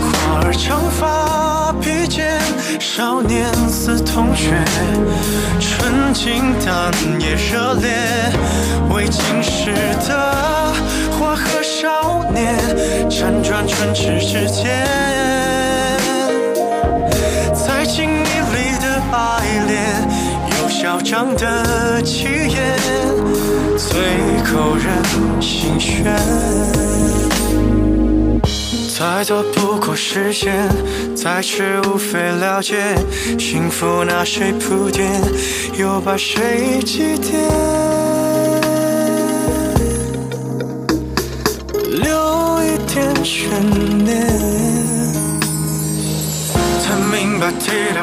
[0.00, 2.40] 花儿长发披肩，
[2.80, 4.64] 少年似同学，
[5.60, 8.32] 纯净但也热烈，
[8.88, 9.74] 未经事
[10.08, 10.72] 的
[11.18, 11.62] 花和
[12.34, 12.58] 念，
[13.08, 14.84] 辗转唇齿之间，
[17.54, 19.14] 在静谧里的爱
[19.66, 19.72] 恋。
[20.60, 22.56] 有嚣张的气焰，
[23.76, 23.88] 最
[24.44, 24.84] 扣人
[25.40, 26.14] 心弦。
[28.96, 30.68] 再多不过时间，
[31.14, 32.94] 再迟无非了解，
[33.38, 35.10] 幸福拿谁铺垫，
[35.76, 37.83] 又把谁祭奠？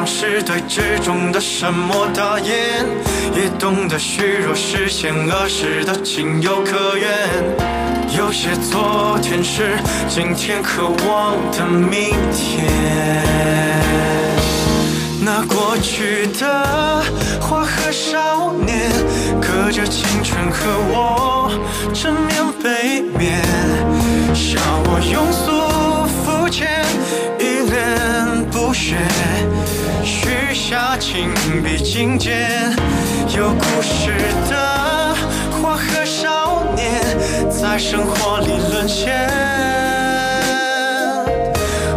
[0.06, 2.84] 是对之中的沉默大言，
[3.34, 7.08] 也懂得虚弱实现恶时的情有可原。
[8.16, 12.68] 有些昨天是今天渴望的明天。
[15.24, 17.02] 那过去的
[17.40, 18.90] 花和少年，
[19.40, 21.50] 隔着青春和我
[21.94, 23.40] 正面背面，
[24.34, 26.82] 笑我庸俗肤浅。
[28.74, 28.96] 雪，
[30.04, 31.30] 许下情
[31.62, 32.48] 比金坚。
[33.36, 34.12] 有故事
[34.50, 35.14] 的
[35.50, 37.00] 花和少年，
[37.48, 39.28] 在生活里沦陷。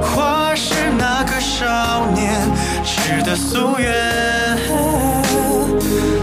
[0.02, 2.32] 花是那个少年
[2.84, 4.58] 织的夙愿，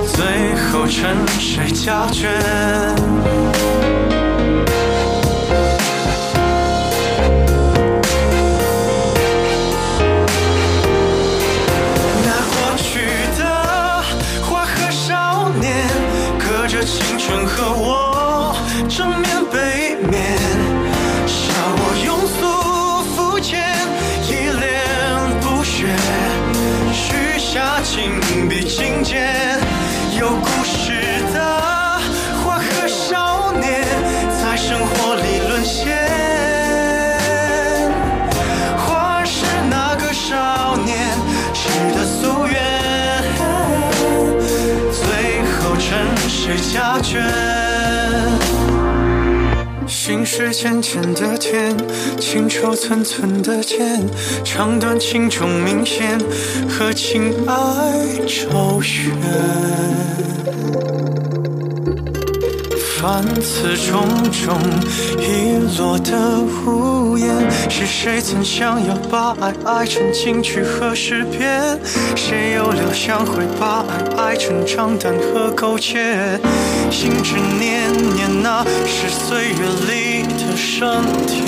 [0.07, 2.31] 最后沉睡胶卷。
[46.53, 47.23] 沉睡胶卷。
[49.87, 51.75] 心事浅浅的甜，
[52.21, 54.07] 情愁寸寸的剑，
[54.45, 56.19] 长短情重明显，
[56.69, 59.13] 和情爱周旋。
[63.03, 64.57] 凡此种种
[65.19, 71.77] 遗落的无言，是谁曾想要把爱爱成金句和诗篇？
[72.15, 76.39] 谁又料想会把爱爱成账单和苟且？
[76.93, 79.57] 心之念念，那是岁月
[79.89, 81.43] 里的升天。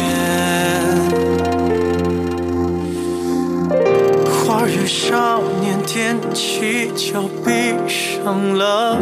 [4.29, 8.99] 花儿与少年踮起脚，闭上了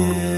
[0.00, 0.33] 眼。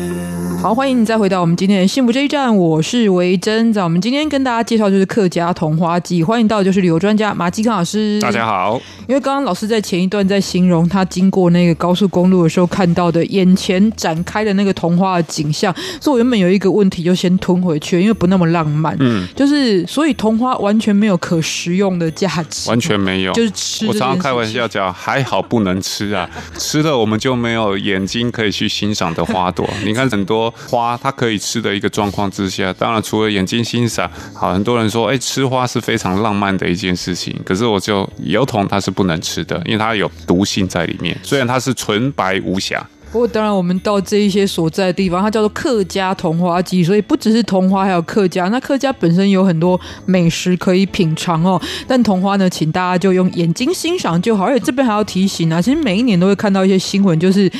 [0.66, 3.72] 好，欢迎你再回到我们今天的幸福这一站，我是维珍。
[3.72, 8.18] 在我们今天跟大家介绍就是客家桐花季，欢迎到的就是旅游专家马基康老师。
[8.20, 8.82] 大家好。
[9.06, 18.96] 因为刚刚老师在前一段在形容他经过那个高速公路的时候看到的眼前展开的那个桐花的景象，所以我原本有一个问题就先吞回去，因为不那么浪漫。
[18.98, 23.86] 嗯，就是所以桐花完全没有可食用的价值，完全没有，就是吃。
[23.86, 29.64] 我常常开玩笑讲，还好不能吃啊，吃了我们就没有眼睛可以去欣赏的花朵。
[29.84, 30.52] 你看很多。
[30.68, 37.34] 花它可以吃的一个状况之下，当然除了眼睛欣赏，好，很多人说，哎，吃花是非常浪漫的一件事情。
[37.44, 41.16] 可是我就油桐它是不能吃的，因为它有毒性在里面。
[41.22, 48.48] 虽然它是纯白无瑕，不过当然我们到这一些所在的地方，它叫做客家桐花季，所以不只是桐花，还有客家。
[48.48, 51.60] 那客家本身有很多美食可以品尝哦。
[51.86, 54.44] 但桐花呢，请大家就用眼睛欣赏就好。
[54.44, 57.50] 而且这边还要提醒啊，其实每一年都会看到一些新闻，就是。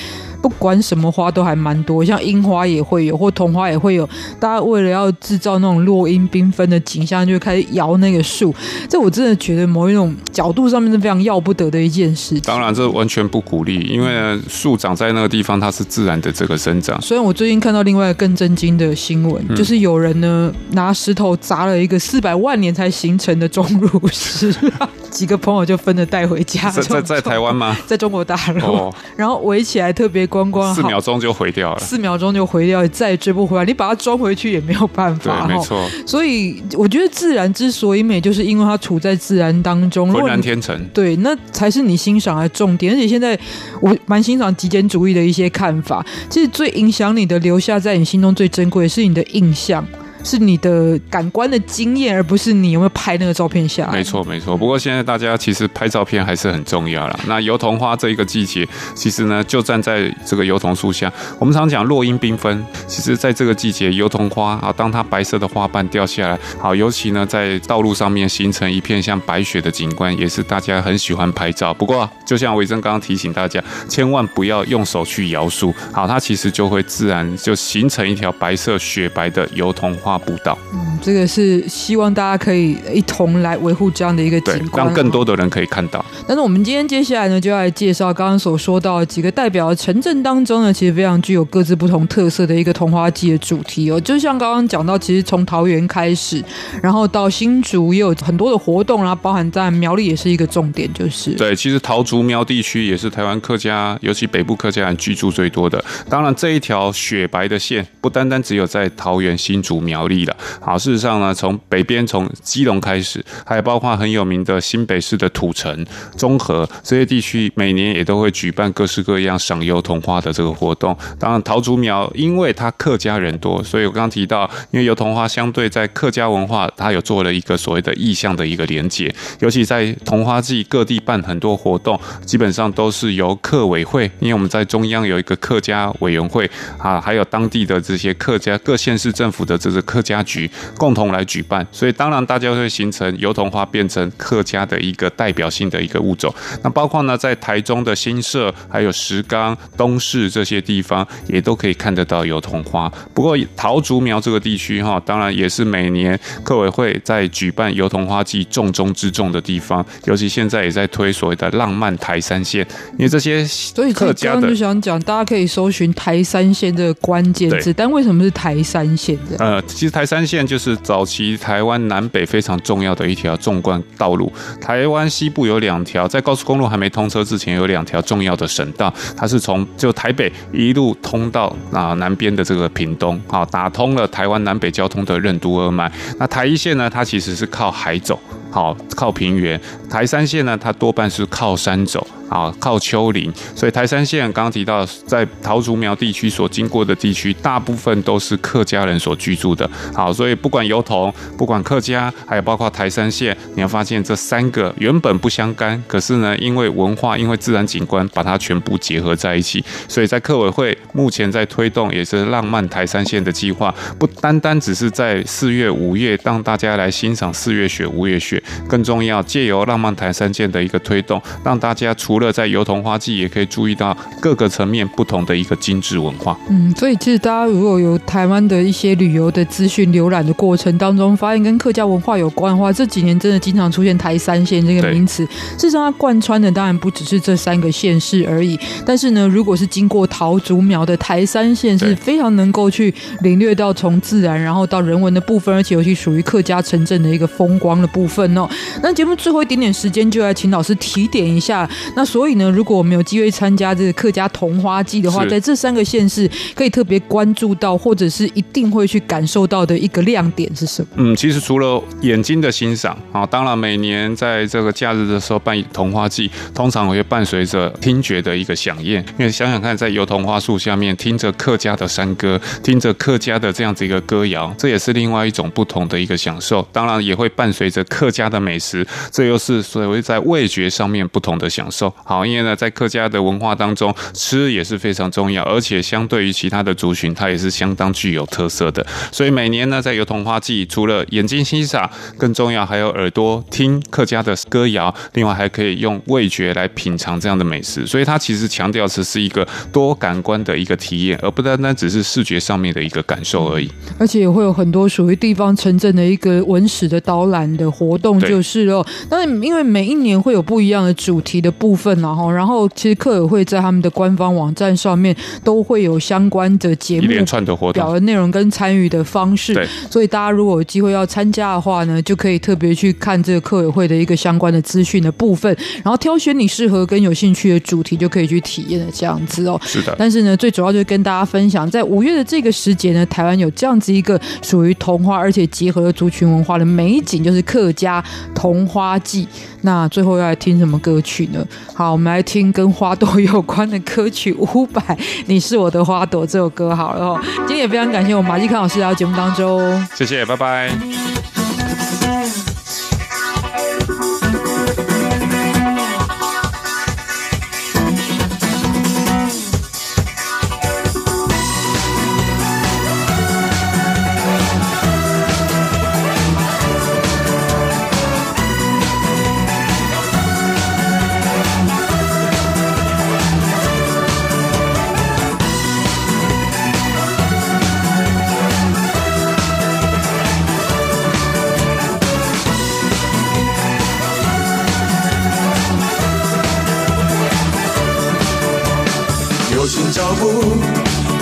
[0.43, 4.09] 不管什么花都还蛮多，像樱花也会有，或桐花也会有。
[4.39, 8.55] 大家为了要制造那种落英缤纷的景象，就开始摇那个树。
[8.89, 12.39] 这我真的觉得某一种角度上面是非常要不得的一件事。
[12.41, 17.01] 当然，这完全不鼓励，因为树长在那个地方，它是自然的这个生长。
[17.01, 24.55] 虽然我最近看到另外一个更震惊的新闻，嗯、就是有人呢拿石头砸了一个四百万年才形成的钟乳石，
[25.11, 26.70] 几个朋友就分着带回家。
[26.70, 27.76] 在在，在台湾吗？
[27.87, 30.26] 在中国大陆，哦、然后围起来特别。
[30.27, 33.64] 光光四秒钟就毁掉了，四秒钟就毁掉，再也追不回来。
[33.64, 35.89] 你把它装回去也没有办法，对，没错。
[36.07, 40.79] 所以我觉得自然之所以美，就是因为它处在自然当中，浑然天成。
[40.93, 42.95] 对，那才是你欣赏的重点。
[42.95, 43.39] 而且现在
[43.81, 46.05] 我蛮欣赏极简主义的一些看法。
[46.29, 49.87] 其实最影响你的，留下在你心中最珍贵的是你的印象。
[50.27, 53.93] 是你的感官的经验，而不是你有没有拍那个照片下来。
[53.93, 54.57] 没错，没错。
[54.57, 57.18] 不过现在大家其实拍照片还是很重要啦。
[57.27, 61.11] 那油桐花这一个季节，其实呢，就站在这个油桐树下。
[61.39, 71.72] 我们常讲落英缤纷，其实在这个季节，油桐花啊，当它白色的花瓣掉下来，好，尤其呢在道路上面形成一片像白雪的景观，也是大家很喜欢拍照。
[71.72, 80.16] 不过，就像维珍刚刚提醒大家，千万不要用手去摇树，好，它其实就会自然就形成一条白色雪白的油桐花。
[80.17, 80.57] 花步道。
[80.73, 86.05] 嗯，这个是希望大家可以一同来维护这样的一个景观，让更多的人可以看到。
[86.27, 94.01] 但是我们今天接下来呢，就要来介绍刚刚所说到的几个代表的城镇当中呢，其实非常具有各自不同特色的一个桐花季的主题哦。
[94.01, 96.43] 就像刚刚讲到，其实从桃园开始，
[96.83, 105.85] 然后到新竹也有很多的活动，然后包含在苗栗也是一个重点，就是对，其实桃竹苗地区也是台湾客家，尤其北部客家人居住最多的。
[106.09, 110.37] 当然，这一条雪白的线不单单只有在桃园、新竹、苗力了。
[110.61, 115.85] 好，事实上呢，从北边从基隆开始，还有包括很有名的新北市的土城、
[116.17, 120.97] 中和这些地区，每年也都会举办各式各样赏油桐花的这个活动。
[121.19, 129.15] 当然，桃竹苗因为它客家人多，所以我刚刚提到，因为油桐花相对在客家文化，它有做了一个所谓的意象的一个连结。
[129.41, 146.32] 尤其在桐花季各地办很多活动，基本上都是由客委会，因为我们在中央有一个客家委员会啊，还有当地的这些客家各县市政府的这个客家局共同来举办，所以当然大家会形成油桐花变成客家的一个代表性的一个物种。
[146.62, 152.93] 那包括呢，在台中的新社，还有石冈、东市这些地方，也都可以看得到油桐花。
[153.14, 162.66] 不过桃竹苗这个地区哈，当然也是每年客委会在举办油桐花季重中之重的地方，尤其现在也在推所谓的浪漫台山线，
[162.99, 169.37] 因为这些所以客家的就想讲，大家可以搜寻台山线这个关键字，但为什么是台山线的？
[169.39, 174.33] 呃，其实台三线就是早期台湾南北非常重要的一条纵贯道路。
[174.59, 185.93] 台湾西部有两条，在高速公路还没通车之前，有两条重要的省道，它是从就台北一路通到啊南边的这个屏东，好，打通了台湾南北交通的任督二脉。
[186.18, 188.18] 那台一线呢，它其实是靠海走，
[188.51, 189.61] 好，靠平原；
[189.91, 192.07] 台三线呢，它多半是靠山走。
[192.29, 199.68] 啊，靠丘陵，所以台山线刚刚提到，在桃竹苗地区所经过的地区，大部分都是客家人所居住的。
[199.95, 209.64] 好，所以不管油桐，不管客家，还有包括台山线，你要发现这三个原本不相干，可是呢，因为文化，因为自然景观，把它全部结合在一起。
[209.89, 226.35] 所以在客委会目前在推动，也是浪漫台山线的计划，不单单只是在四月、五月让大家来欣赏四月雪、五月雪，更重要，借由浪漫台山线的一个推动，让大家除除了在油桐花季，也可以注意到各个层面不同的一个精致文化。
[226.49, 235.27] 嗯，所以其实大家如果有台湾的一些旅游的资讯浏览的过程当中，发现跟客家文化有关的话，这几年真的经常出现台三线这个名词。
[235.27, 238.59] 事实上，它贯穿的当然不只是这三个县市而已。
[238.87, 248.49] 但是呢，如果是经过桃竹苗的台三线，是非常能够去领略到从自然然后到人文的部分，而且尤其属于客家城镇的一个风光的部分哦。
[248.83, 251.69] 那节目最后一点点时间，就来请老师提点一下。
[251.95, 260.89] 那所以呢，如果我们有机会参加这个客家桐花季的话，在这三个县市可以特别关注到，或者是一定会去感受到的一个亮点是什么？
[260.95, 269.05] 嗯，其实除了眼睛的欣赏啊，当然每年在这个假日的时候办桐花季，通常会伴随着听觉的一个响宴。
[269.19, 276.67] 因为想想看，在油桐花树下面听着客家的山歌，听着客家的这样子一个歌谣，这也是另外一种不同的一个享受。
[276.73, 281.93] 当然也会伴随着客家的美食，这又是所谓在味觉上面不同的享受。
[282.05, 288.87] 好，因为呢，在客家的文化当中，吃也是非常重要，而且相对于其他的族群，它也是相当具有特色的。
[289.11, 297.85] 所以每年呢，在油桐花季，除了眼睛欣赏，更重要还有耳朵听客家的歌谣，另外还可以用味觉来品尝这样的美食。
[297.85, 303.69] 所以它其实强调的是一个多感官的一个体验，而不单单只是视觉上面的一个感受而已。
[303.99, 308.87] 而且也会有很多属于地方城镇的一个文史的导览的活动，就是哦。
[309.11, 311.86] 但是因为每一年会有不一样的主题的部分。
[311.95, 319.55] 然后，然后其实客委会在他们的官方网站上面都会有相关的节目、串的活动、表的内容跟参与的方式。
[319.55, 329.61] 对，所以大家如果有机会要参加的话呢，就可以特别去看这个客委会的一个相关的资讯的部分，然后挑选你适合跟有兴趣的主题，就可以去体验的这样子哦。
[329.64, 329.95] 是的。
[329.99, 338.03] 但是呢，最主要就是跟大家分享，在五月的这个时节呢，台湾有这样子一个属于童话，而且结合了族群文化的美景，就是客家
[338.34, 339.26] 桐花季。
[339.62, 341.45] 那最后要来听什么歌曲呢？
[341.77, 344.81] 好，我们来听跟花朵有关的歌曲，五百
[345.27, 347.20] 《你是我的花朵》这首歌好了哦。
[347.47, 351.36] 今天也非常感谢我们马继康老师来到节目当中，谢谢，拜拜。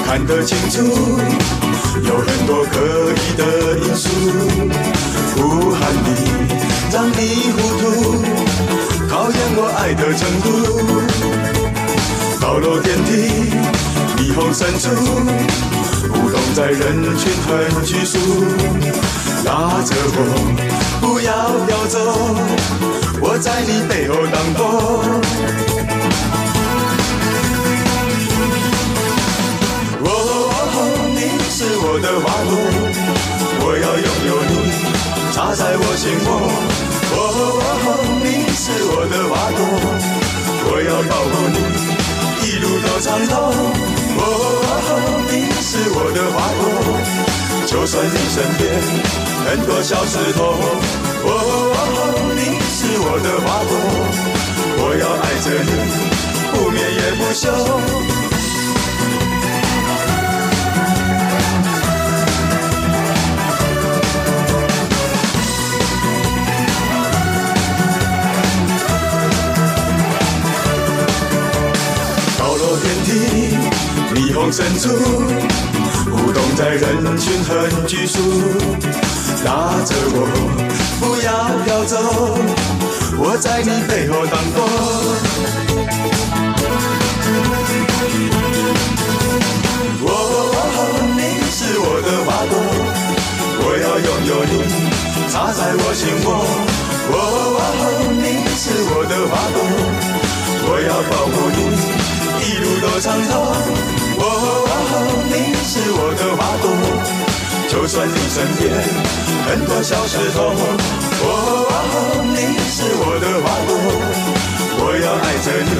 [0.07, 0.83] 看得清楚，
[2.03, 2.75] 有很多可
[3.13, 3.43] 疑的
[3.79, 4.09] 因素，
[5.37, 6.09] 呼喊你
[6.93, 7.19] 让你
[7.53, 7.83] 糊涂，
[9.09, 10.47] 考验我爱的程度。
[12.41, 13.11] 高楼电梯，
[14.19, 14.85] 霓虹深处，
[16.11, 17.49] 舞动在人群很
[17.85, 18.19] 拘束，
[19.45, 20.19] 拉着我
[21.01, 21.31] 不要
[21.67, 21.97] 飘走，
[23.21, 24.63] 我在你背后挡风。
[31.55, 32.59] 是我的花朵，
[33.63, 34.53] 我要拥有你，
[35.31, 36.51] 插在我心窝。
[37.15, 37.17] 哦，
[37.63, 37.95] 哦，
[38.27, 38.27] 你
[38.59, 39.63] 是我的花朵，
[40.67, 41.63] 我要保护你，
[42.43, 43.55] 一路到长头。
[44.19, 44.21] 哦，
[44.67, 44.99] 哦，
[45.31, 46.67] 你是我的花朵，
[47.71, 48.75] 就算你身边
[49.47, 50.59] 很多小石头。
[51.23, 51.31] 哦，
[51.71, 51.79] 哦，
[52.35, 53.79] 你是我的花朵，
[54.83, 55.71] 我要爱着你，
[56.51, 57.47] 不眠也不休。
[74.15, 74.89] 霓虹深处，
[76.13, 78.21] 舞动在人群很拘束，
[79.45, 80.29] 拉着我
[81.01, 81.29] 不要
[81.65, 81.99] 飘走，
[83.19, 84.57] 我在你背后挡风。
[90.07, 90.09] 哦，
[91.17, 92.55] 你是我的花朵，
[93.59, 94.53] 我要拥有你，
[95.29, 96.27] 插在我心窝。
[97.11, 97.13] 哦，
[98.23, 98.23] 你
[98.57, 98.63] 是
[98.95, 99.59] 我的花朵，
[100.67, 101.59] 我要保护你，
[102.47, 103.33] 一路到长头。
[107.95, 108.75] 在你身边
[109.47, 110.51] 很多小石头。
[111.23, 111.31] 哦，
[112.35, 113.71] 你是我的花朵，
[114.83, 115.71] 我要爱着你，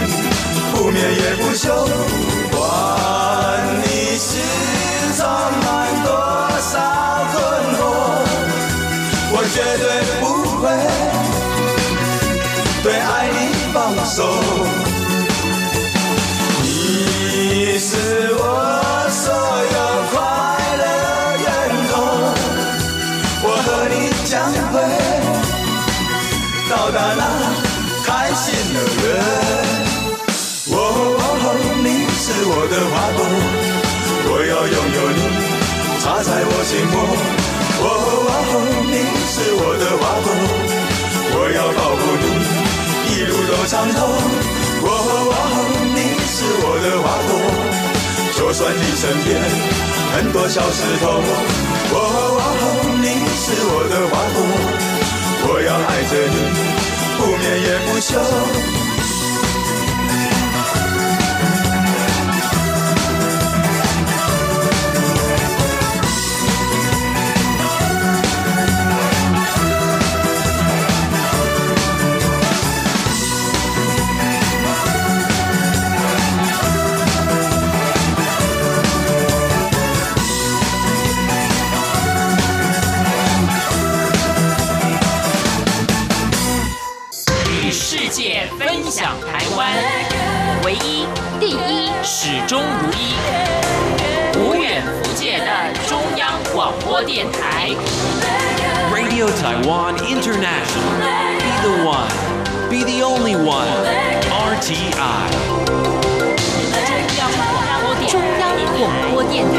[0.71, 1.75] 不眠也不休。
[2.53, 2.57] 管
[3.83, 4.31] 你心
[5.19, 5.67] 中满
[6.05, 6.09] 多
[6.63, 6.73] 少
[7.33, 7.35] 困
[7.75, 7.83] 惑，
[9.33, 9.85] 我绝对
[10.21, 10.23] 不
[10.61, 10.65] 会
[12.85, 13.39] 对爱你
[13.73, 14.23] 放手。
[32.75, 33.23] 的花朵，
[34.27, 35.21] 我要拥有你，
[36.03, 36.97] 插在我心窝。
[37.87, 37.87] 哦，
[38.91, 38.99] 你
[39.31, 40.29] 是我的花朵，
[41.39, 42.27] 我要保护你，
[43.15, 43.99] 一路都畅通。
[44.83, 44.91] 哦，
[45.95, 47.33] 你是我的花朵，
[48.37, 49.39] 就算你身边
[50.17, 51.23] 很多小石头。
[51.95, 51.97] 哦，
[52.99, 53.07] 你
[53.39, 54.39] 是我的花朵，
[55.47, 56.37] 我要爱着你，
[57.19, 58.19] 不眠也不休。
[92.47, 93.15] 终如一，
[94.39, 95.47] 无远弗届的
[95.89, 97.71] 中央广播电台。
[98.93, 101.01] Radio Taiwan International,
[101.41, 102.13] be the one,
[102.69, 103.65] be the only one.
[104.29, 105.31] RTI。
[108.07, 109.57] 中央广播电台。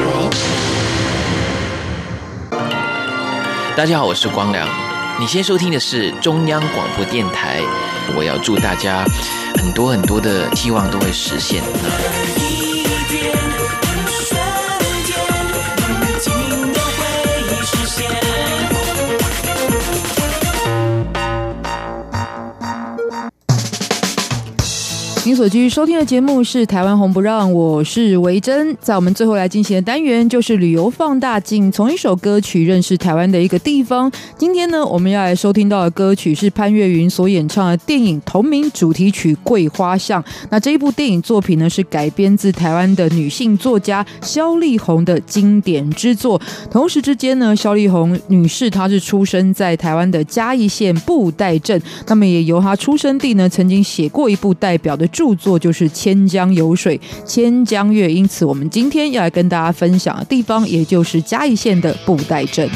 [3.75, 4.69] 大家好，我是光良。
[5.19, 7.59] 你先收听的是中央广播电台。
[8.15, 9.03] 我要祝大家
[9.65, 11.63] 很多很多的希望都会实现。
[25.35, 28.75] 所继续收听的节目是《台湾红不让》，我是维珍。
[28.79, 34.09] 在我们最后来进行的单元就是旅游放大镜，从一首歌曲认识台湾的一个地方。
[34.37, 40.21] 今天呢，我们要来收听到的歌曲是潘越云所演唱的电影同名主题曲《桂花巷》。
[40.49, 46.41] 那这一部电影作品呢，是改编自台湾的女性作家萧丽红的经典之作。
[46.71, 55.05] 同时之间呢，萧丽红女士她是出生在台湾的嘉义县布袋镇，那么也由她出生地呢，曾经写过一部代表的。
[55.15, 62.69] 著著作就是《千江有水千江月》，因此我们今天要来跟大家分享的地方，也就是嘉义县的布袋镇。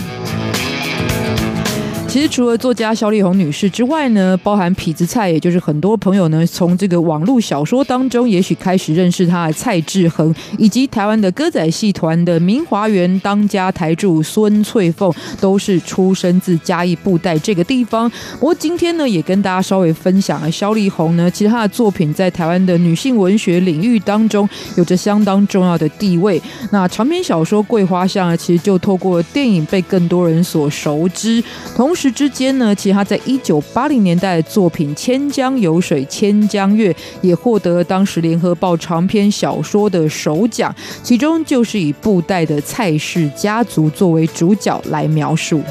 [2.09, 18.09] 其实除了作家萧丽红女士之外呢，包含痞子蔡，也就是很多朋友呢从这个网络小说当中，也许开始认识他的蔡志恒，以及台湾的歌仔戏团的明华园当家台柱孙翠凤，都是出生自嘉义布袋这个地方。
[18.39, 26.41] 不过今天呢，也跟大家稍微分享了萧丽红呢，其实她的作品在台湾的女性文学领域当中有着相当重要的地位。
[26.71, 31.43] 那长篇小说《桂花巷》呢，其实就透过电影被更多人所熟知，
[31.75, 40.73] 同时之间呢，其实他在一九八零年代作品《千江有水千江月》也获得了当时联合报长篇小说的首奖，
[41.03, 45.61] 其中就是以布袋的蔡氏家族作为主角来描述。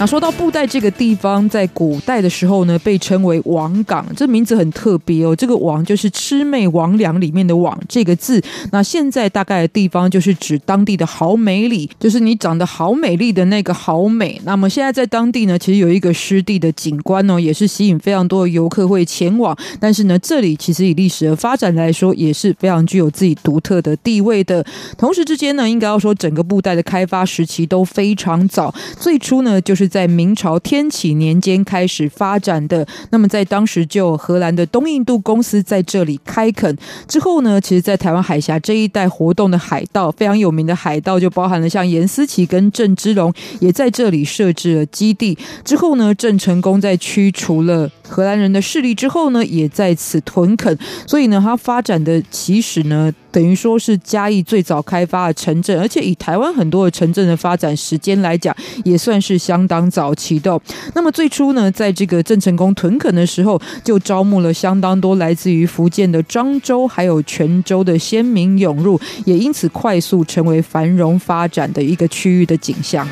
[0.00, 5.36] 那说到布袋这个地方，在古代的时候呢，被称为王港，这名字很特别哦。
[5.36, 8.42] 这个“王”就是魑魅魍魉里面的“魍”这个字。
[8.72, 14.40] 那现在大概的地方就是指当地的好美里，就是你长得好美丽的那个好美。
[14.46, 19.54] 那么现在在当地呢，其实有一个湿地的景观哦，也是吸引非常多的游客会前往。
[19.78, 24.64] 但是呢，这里其实以历史的发展来说，也是非常具有自己独特的地位的。
[24.96, 29.89] 同时之间呢，应该要说整个布袋的开发时期都非常早，最初呢就是。
[29.90, 36.74] 在明朝天启年间开始发展的，那么在当时就荷兰的东印度公司在这里开垦
[37.06, 45.36] 之后呢，其实，在台湾海峡这一带活动的海盗非常有名的海盗，就包含了像严思齐跟郑芝龙，也在这里设置了基地。
[45.64, 53.12] 之后呢，郑成功在驱除了荷兰人的势力之后呢，也在此屯垦，所以呢，它发展的起始呢。
[53.32, 58.54] 等于说是嘉义最早开发的城镇，而且以台湾很多的城镇的发展时间来讲，
[58.84, 60.60] 也算是相当早期的。
[60.94, 73.06] 那么最初呢，在这个郑成功屯垦的时候，就招募了相当多来自于福建的漳州还有泉州的先民涌入，也因此快速成为繁荣发展的一个区域的景象。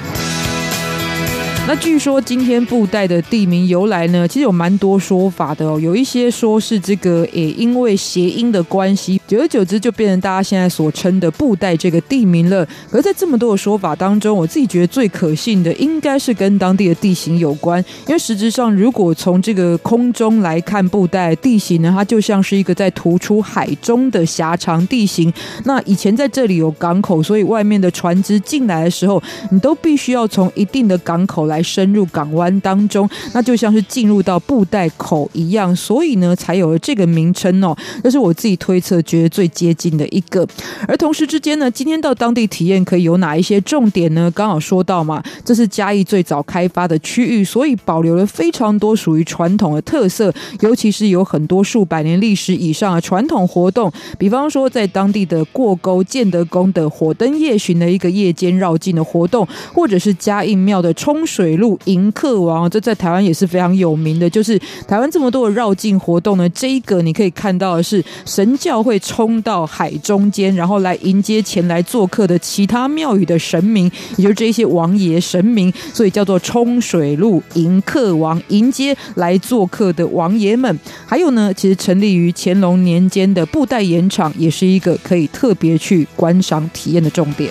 [1.69, 5.79] 那据说今天布袋的地名由来呢，其实有蛮多说法的哦。
[5.79, 12.67] 有一些说是这个，诶，因为谐音的关系，久而久之就变成大家现在所称的布袋这个地名了。
[12.91, 17.85] 而在这么多的说法当中，我自己觉得最可信的应该是跟当地的地形有关。
[18.07, 25.31] 因为实质上，如果从这个空中来看布袋地形呢，它就像是一个在突出海中的狭长地形。
[25.67, 31.58] 那以前在这里有港口，所以外面的船只进来的时候，你都必须要从一定的港口来。
[31.63, 37.77] 深入港湾当中，那就像是进入到布袋口一样，所以呢，才有了这个名称哦。
[38.03, 40.47] 这是我自己推测觉得最接近的一个。
[40.87, 44.31] 而同时之间呢，今天到当地体验可以有哪一些重点呢？
[44.35, 61.48] 刚好说到嘛，这是嘉义最早开发的区域，所以保留了非常多属于传统的特色，尤其是有很多数百年历史以上的传统活动，比方说在当地的过沟建德宫的火灯夜巡的一个夜间绕境的活动，或者是嘉应庙的冲水。
[61.49, 64.29] 水路迎客王，这在台湾也是非常有名的。
[64.29, 80.79] 就是台湾这么多的绕境活动呢，这一个你可以看到的是神教会冲到海中间，然后来迎接前来做客的其他庙宇的神明，也就是这些王爷神明，所以叫做冲水路迎客王，迎接来做客的王爷们。
[81.07, 87.51] 还有呢，其实成立于乾隆年间的布袋盐场，也是一个可以特别去观赏体验的重点。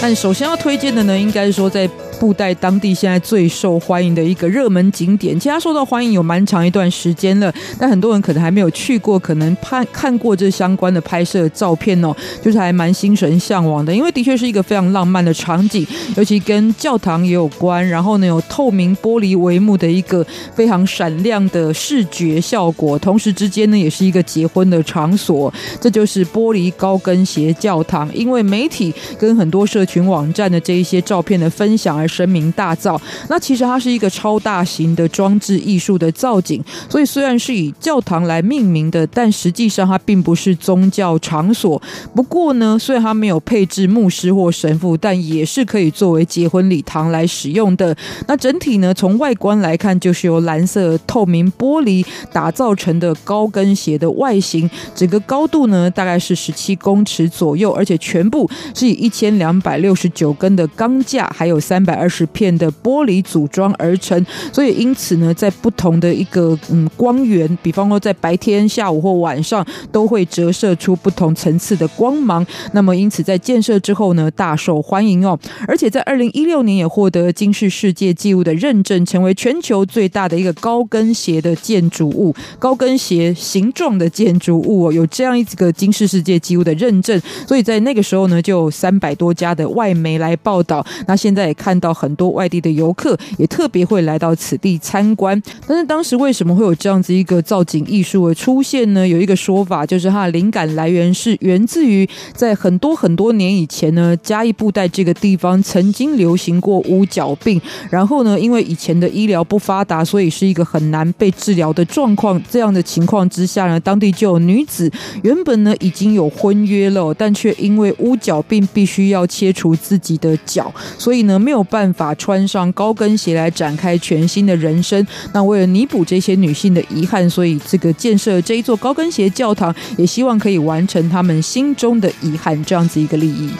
[0.00, 1.88] 但首先要推荐的呢，应该说在。
[2.18, 12.12] 布袋当地现在最受欢迎的一个热门景点，其实它受到欢迎有蛮长一段时间了，但很多人可能还没有去过，可能拍看过这相关的拍摄照片哦，
[12.42, 32.07] 就是还蛮心神向往的，因为的确是一个非常浪漫的场景，尤其跟教堂也有关，然后呢有透明玻璃帷幕的一个非常闪亮的视觉效果，同时之间呢也是一个结婚的场所，这就是玻璃高跟鞋教堂，因为媒体跟很多社群网站的这一些照片的分享而。
[32.08, 32.98] 声名大噪，
[33.28, 41.80] 那其实它是一个超大型的装置艺术的造景，所以虽然是以教堂来命名的，但实际上它并不是宗教场所。
[42.14, 47.94] 不过呢，虽然它没有配置牧师或神父，但也是可以作为结婚礼堂来使用的。
[48.26, 52.02] 那整体呢，从外观来看，就是由蓝色透明玻璃
[52.32, 61.97] 打造成的高跟鞋的外形，整个高度呢大概是十七公尺左右，而且全部是以一千两百六十九根的钢架，还有三百。
[61.98, 72.46] 二十片的玻璃组装而成，所以因此呢，在不同的一个嗯光源，比方说在白天、下午或晚上，都会折射出不同层次的光芒。
[72.72, 75.38] 那么因此在建设之后呢，大受欢迎哦。
[75.66, 87.20] 而且在二零一六年也获得金氏世界纪录的认证，成为全球最大的一个高跟鞋的建筑物，高跟鞋形状的建筑物哦，有这样一个金氏世界纪录的认证。
[87.46, 90.84] 所以在那个时候呢，就有三百多家的外媒来报道。
[91.06, 91.87] 那现在也看到。
[91.88, 95.40] 到很多外地的游客，也特别会来到此地参观。
[95.66, 99.08] 但是当时为什么会有这样子一个造景艺术的出现呢？
[99.08, 112.40] 有一个说法，就是它的灵感来源是源自于在很多很多年以前呢，嘉义布袋这个地方曾经流行过乌脚病，然后呢，因为以前的医疗不发达，所以是一个很难被治疗的状况。
[112.50, 114.90] 这样的情况之下呢，当地就有女子
[115.22, 125.06] 原本呢已经有婚约了，但却因为乌脚病必须要切除自己的脚，所以呢没有办办法穿上高跟鞋来展开全新的人生。
[125.32, 133.52] 那为了弥补这些女性的遗憾，所以这个建设这一座高跟鞋教堂，也希望可以完成他们心中的遗憾，这样子一个利益。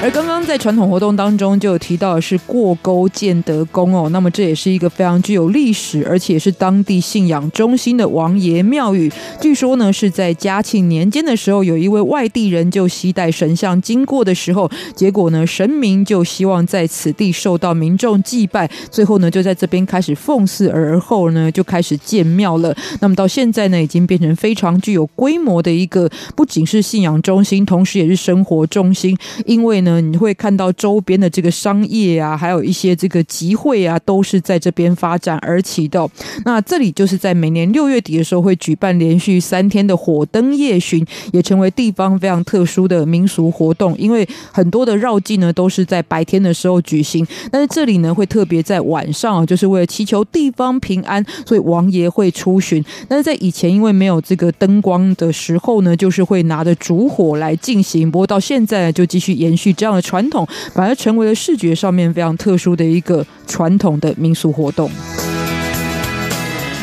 [0.00, 9.10] 而刚刚在传统活动当中就有提到的是过沟建德宫哦，那么这也是一个非常具有历史，而且是当地信仰中心的王爷庙宇。
[9.40, 22.72] 据说呢是在嘉庆年间的时候，有一位外地人就携带神像经过的时候，结果呢神明就希望在此地受到民众祭拜，最后呢就在这边开始奉祀，而后呢就开始建庙了。
[23.00, 29.87] 那么到现在呢已经变成非常具有规模的一个，不仅是信仰中心，同时也是生活中心，因为呢。
[30.00, 36.08] 你会看到周边的这个商业啊，还有一些这个集会啊，都是在这边发展而起的。
[36.44, 43.96] 那这里就是在每年六月底的时候会举办连续三天的火灯夜巡，也成为地方非常特殊的民俗活动。
[43.96, 52.84] 因为很多的绕境呢都是在白天的时候举行，但是这里呢会特别在晚上，就是为了祈求地方平安，所以王爷会出巡。
[53.08, 58.10] 但是在以前因为没有这个灯光的时候呢，就是会拿着烛火来进行。
[58.10, 59.68] 不过到现在就继续延续。
[59.78, 64.90] 这样的传统，反而成为了视觉上面非常特殊的一个传统的民俗活动。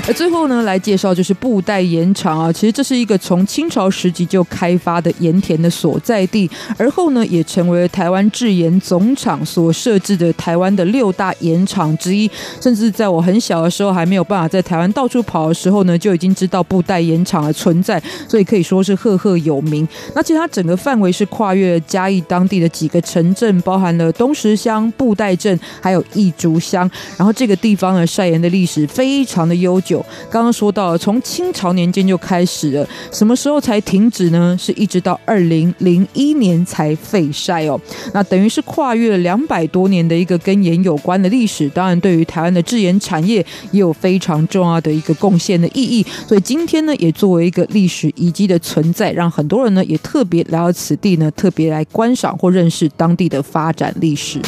[0.08, 6.48] 而最后呢，来介绍就是布袋盐场啊，其实这是一个从清朝时期就开发的盐田的所在地，
[6.78, 12.30] 而后呢，也成为了台湾制盐总厂所设置的台湾的六大盐场之一。
[12.62, 18.00] 甚至在我很小的时候，还没有办法在台湾到处跑的时候呢，就已经知道布袋盐场的存在，
[18.30, 19.88] 所以可以说是赫赫有名。
[20.14, 26.88] 那其实它整个范围是跨越了嘉义当地的几个城镇，包含了东石乡、布袋镇，还有义竹乡。
[27.18, 29.95] 然后这个地方呢，晒盐的历史非常的悠久。
[30.30, 34.58] 刚刚说到，从清朝年间就开始了，什么时候才停止呢？
[34.60, 37.80] 是一直到二零零一年才废晒哦。
[38.14, 46.06] 那等于是跨越了两百多年的一个跟盐有关的历史，当然对于台湾的制盐产业也有非常重要的一个贡献的意义。
[46.28, 54.40] 所以今天呢，也作为一个历史遗迹的存在，让很多人呢也特别来到此地呢，特别来观赏或认识当地的发展历史。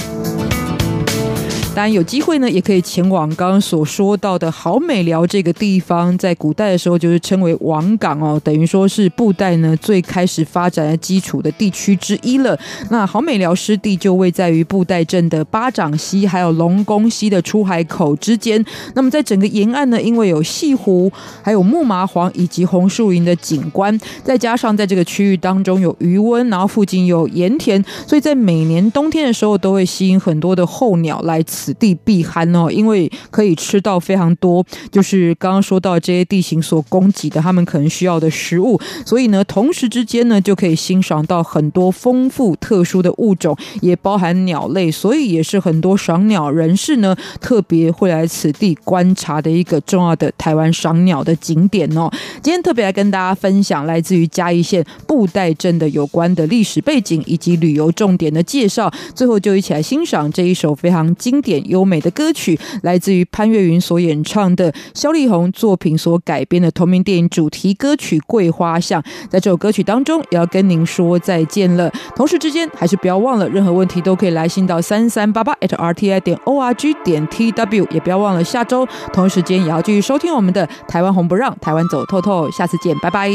[1.78, 12.58] 当然有机会呢，也可以前往刚刚所说到的好美寮这个地方，在古代的时候就是称为王港哦，等于说是布袋呢最开始发展的基础的地区之一了。
[12.90, 18.66] 那好美寮湿地就位在于布袋镇的八掌溪还有龙宫溪的出海口之间。
[18.96, 21.12] 那么在整个沿岸呢，因为有西湖、
[21.44, 31.78] 还有木麻黄以及红树林的景观，再加上在这个区域当中有余温，然后附近有盐田，所以在每年冬天的时候都会吸引很多的候鸟来此此。
[31.78, 52.10] 地避寒哦，因为可以吃到非常多，就是刚刚说到这些地形所供给的他们可能需要的食物，所以呢，同时之间呢就可以欣赏到很多丰富特殊的物种，也包含鸟类，所以也是很多赏鸟人士呢特别会来此地观察的一个重要的台湾赏鸟的景点哦。
[52.42, 61.57] 今天特别来跟大家分享来自于嘉义县布袋镇的有关的历史背景以及旅游重点的介绍，最后就一起来欣赏这一首非常经典。
[61.66, 69.02] 优美的歌曲来自于潘越云所演唱的萧力宏作品所改编的同名电影主题歌曲《桂花巷》。
[69.30, 71.92] 在这首歌曲当中，也要跟您说再见了。
[72.16, 82.50] 同时之间，还是不要忘了，任何问题都可以来信到三三八八 @rti 点 org 点 tw，也不要忘了下周同一时间也要继续收听我们的台湾红不让，台湾走透透。
[82.52, 83.30] 下次见，拜拜。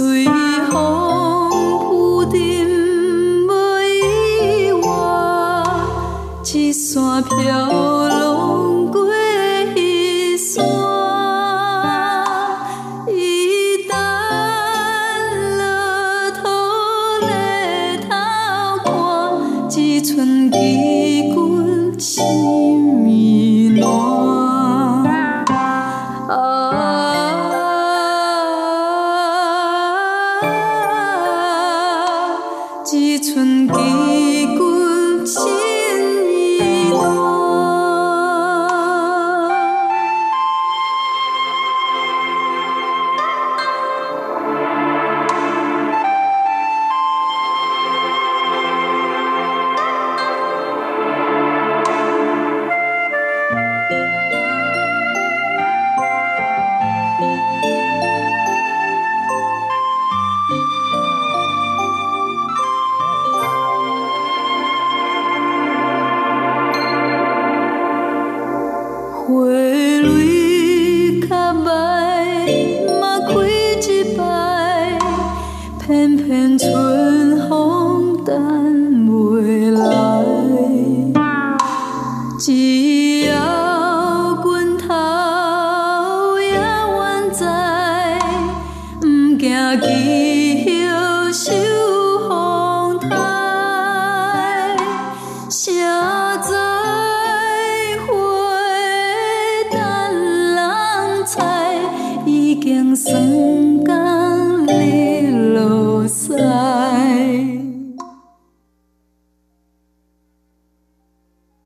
[0.00, 0.39] 一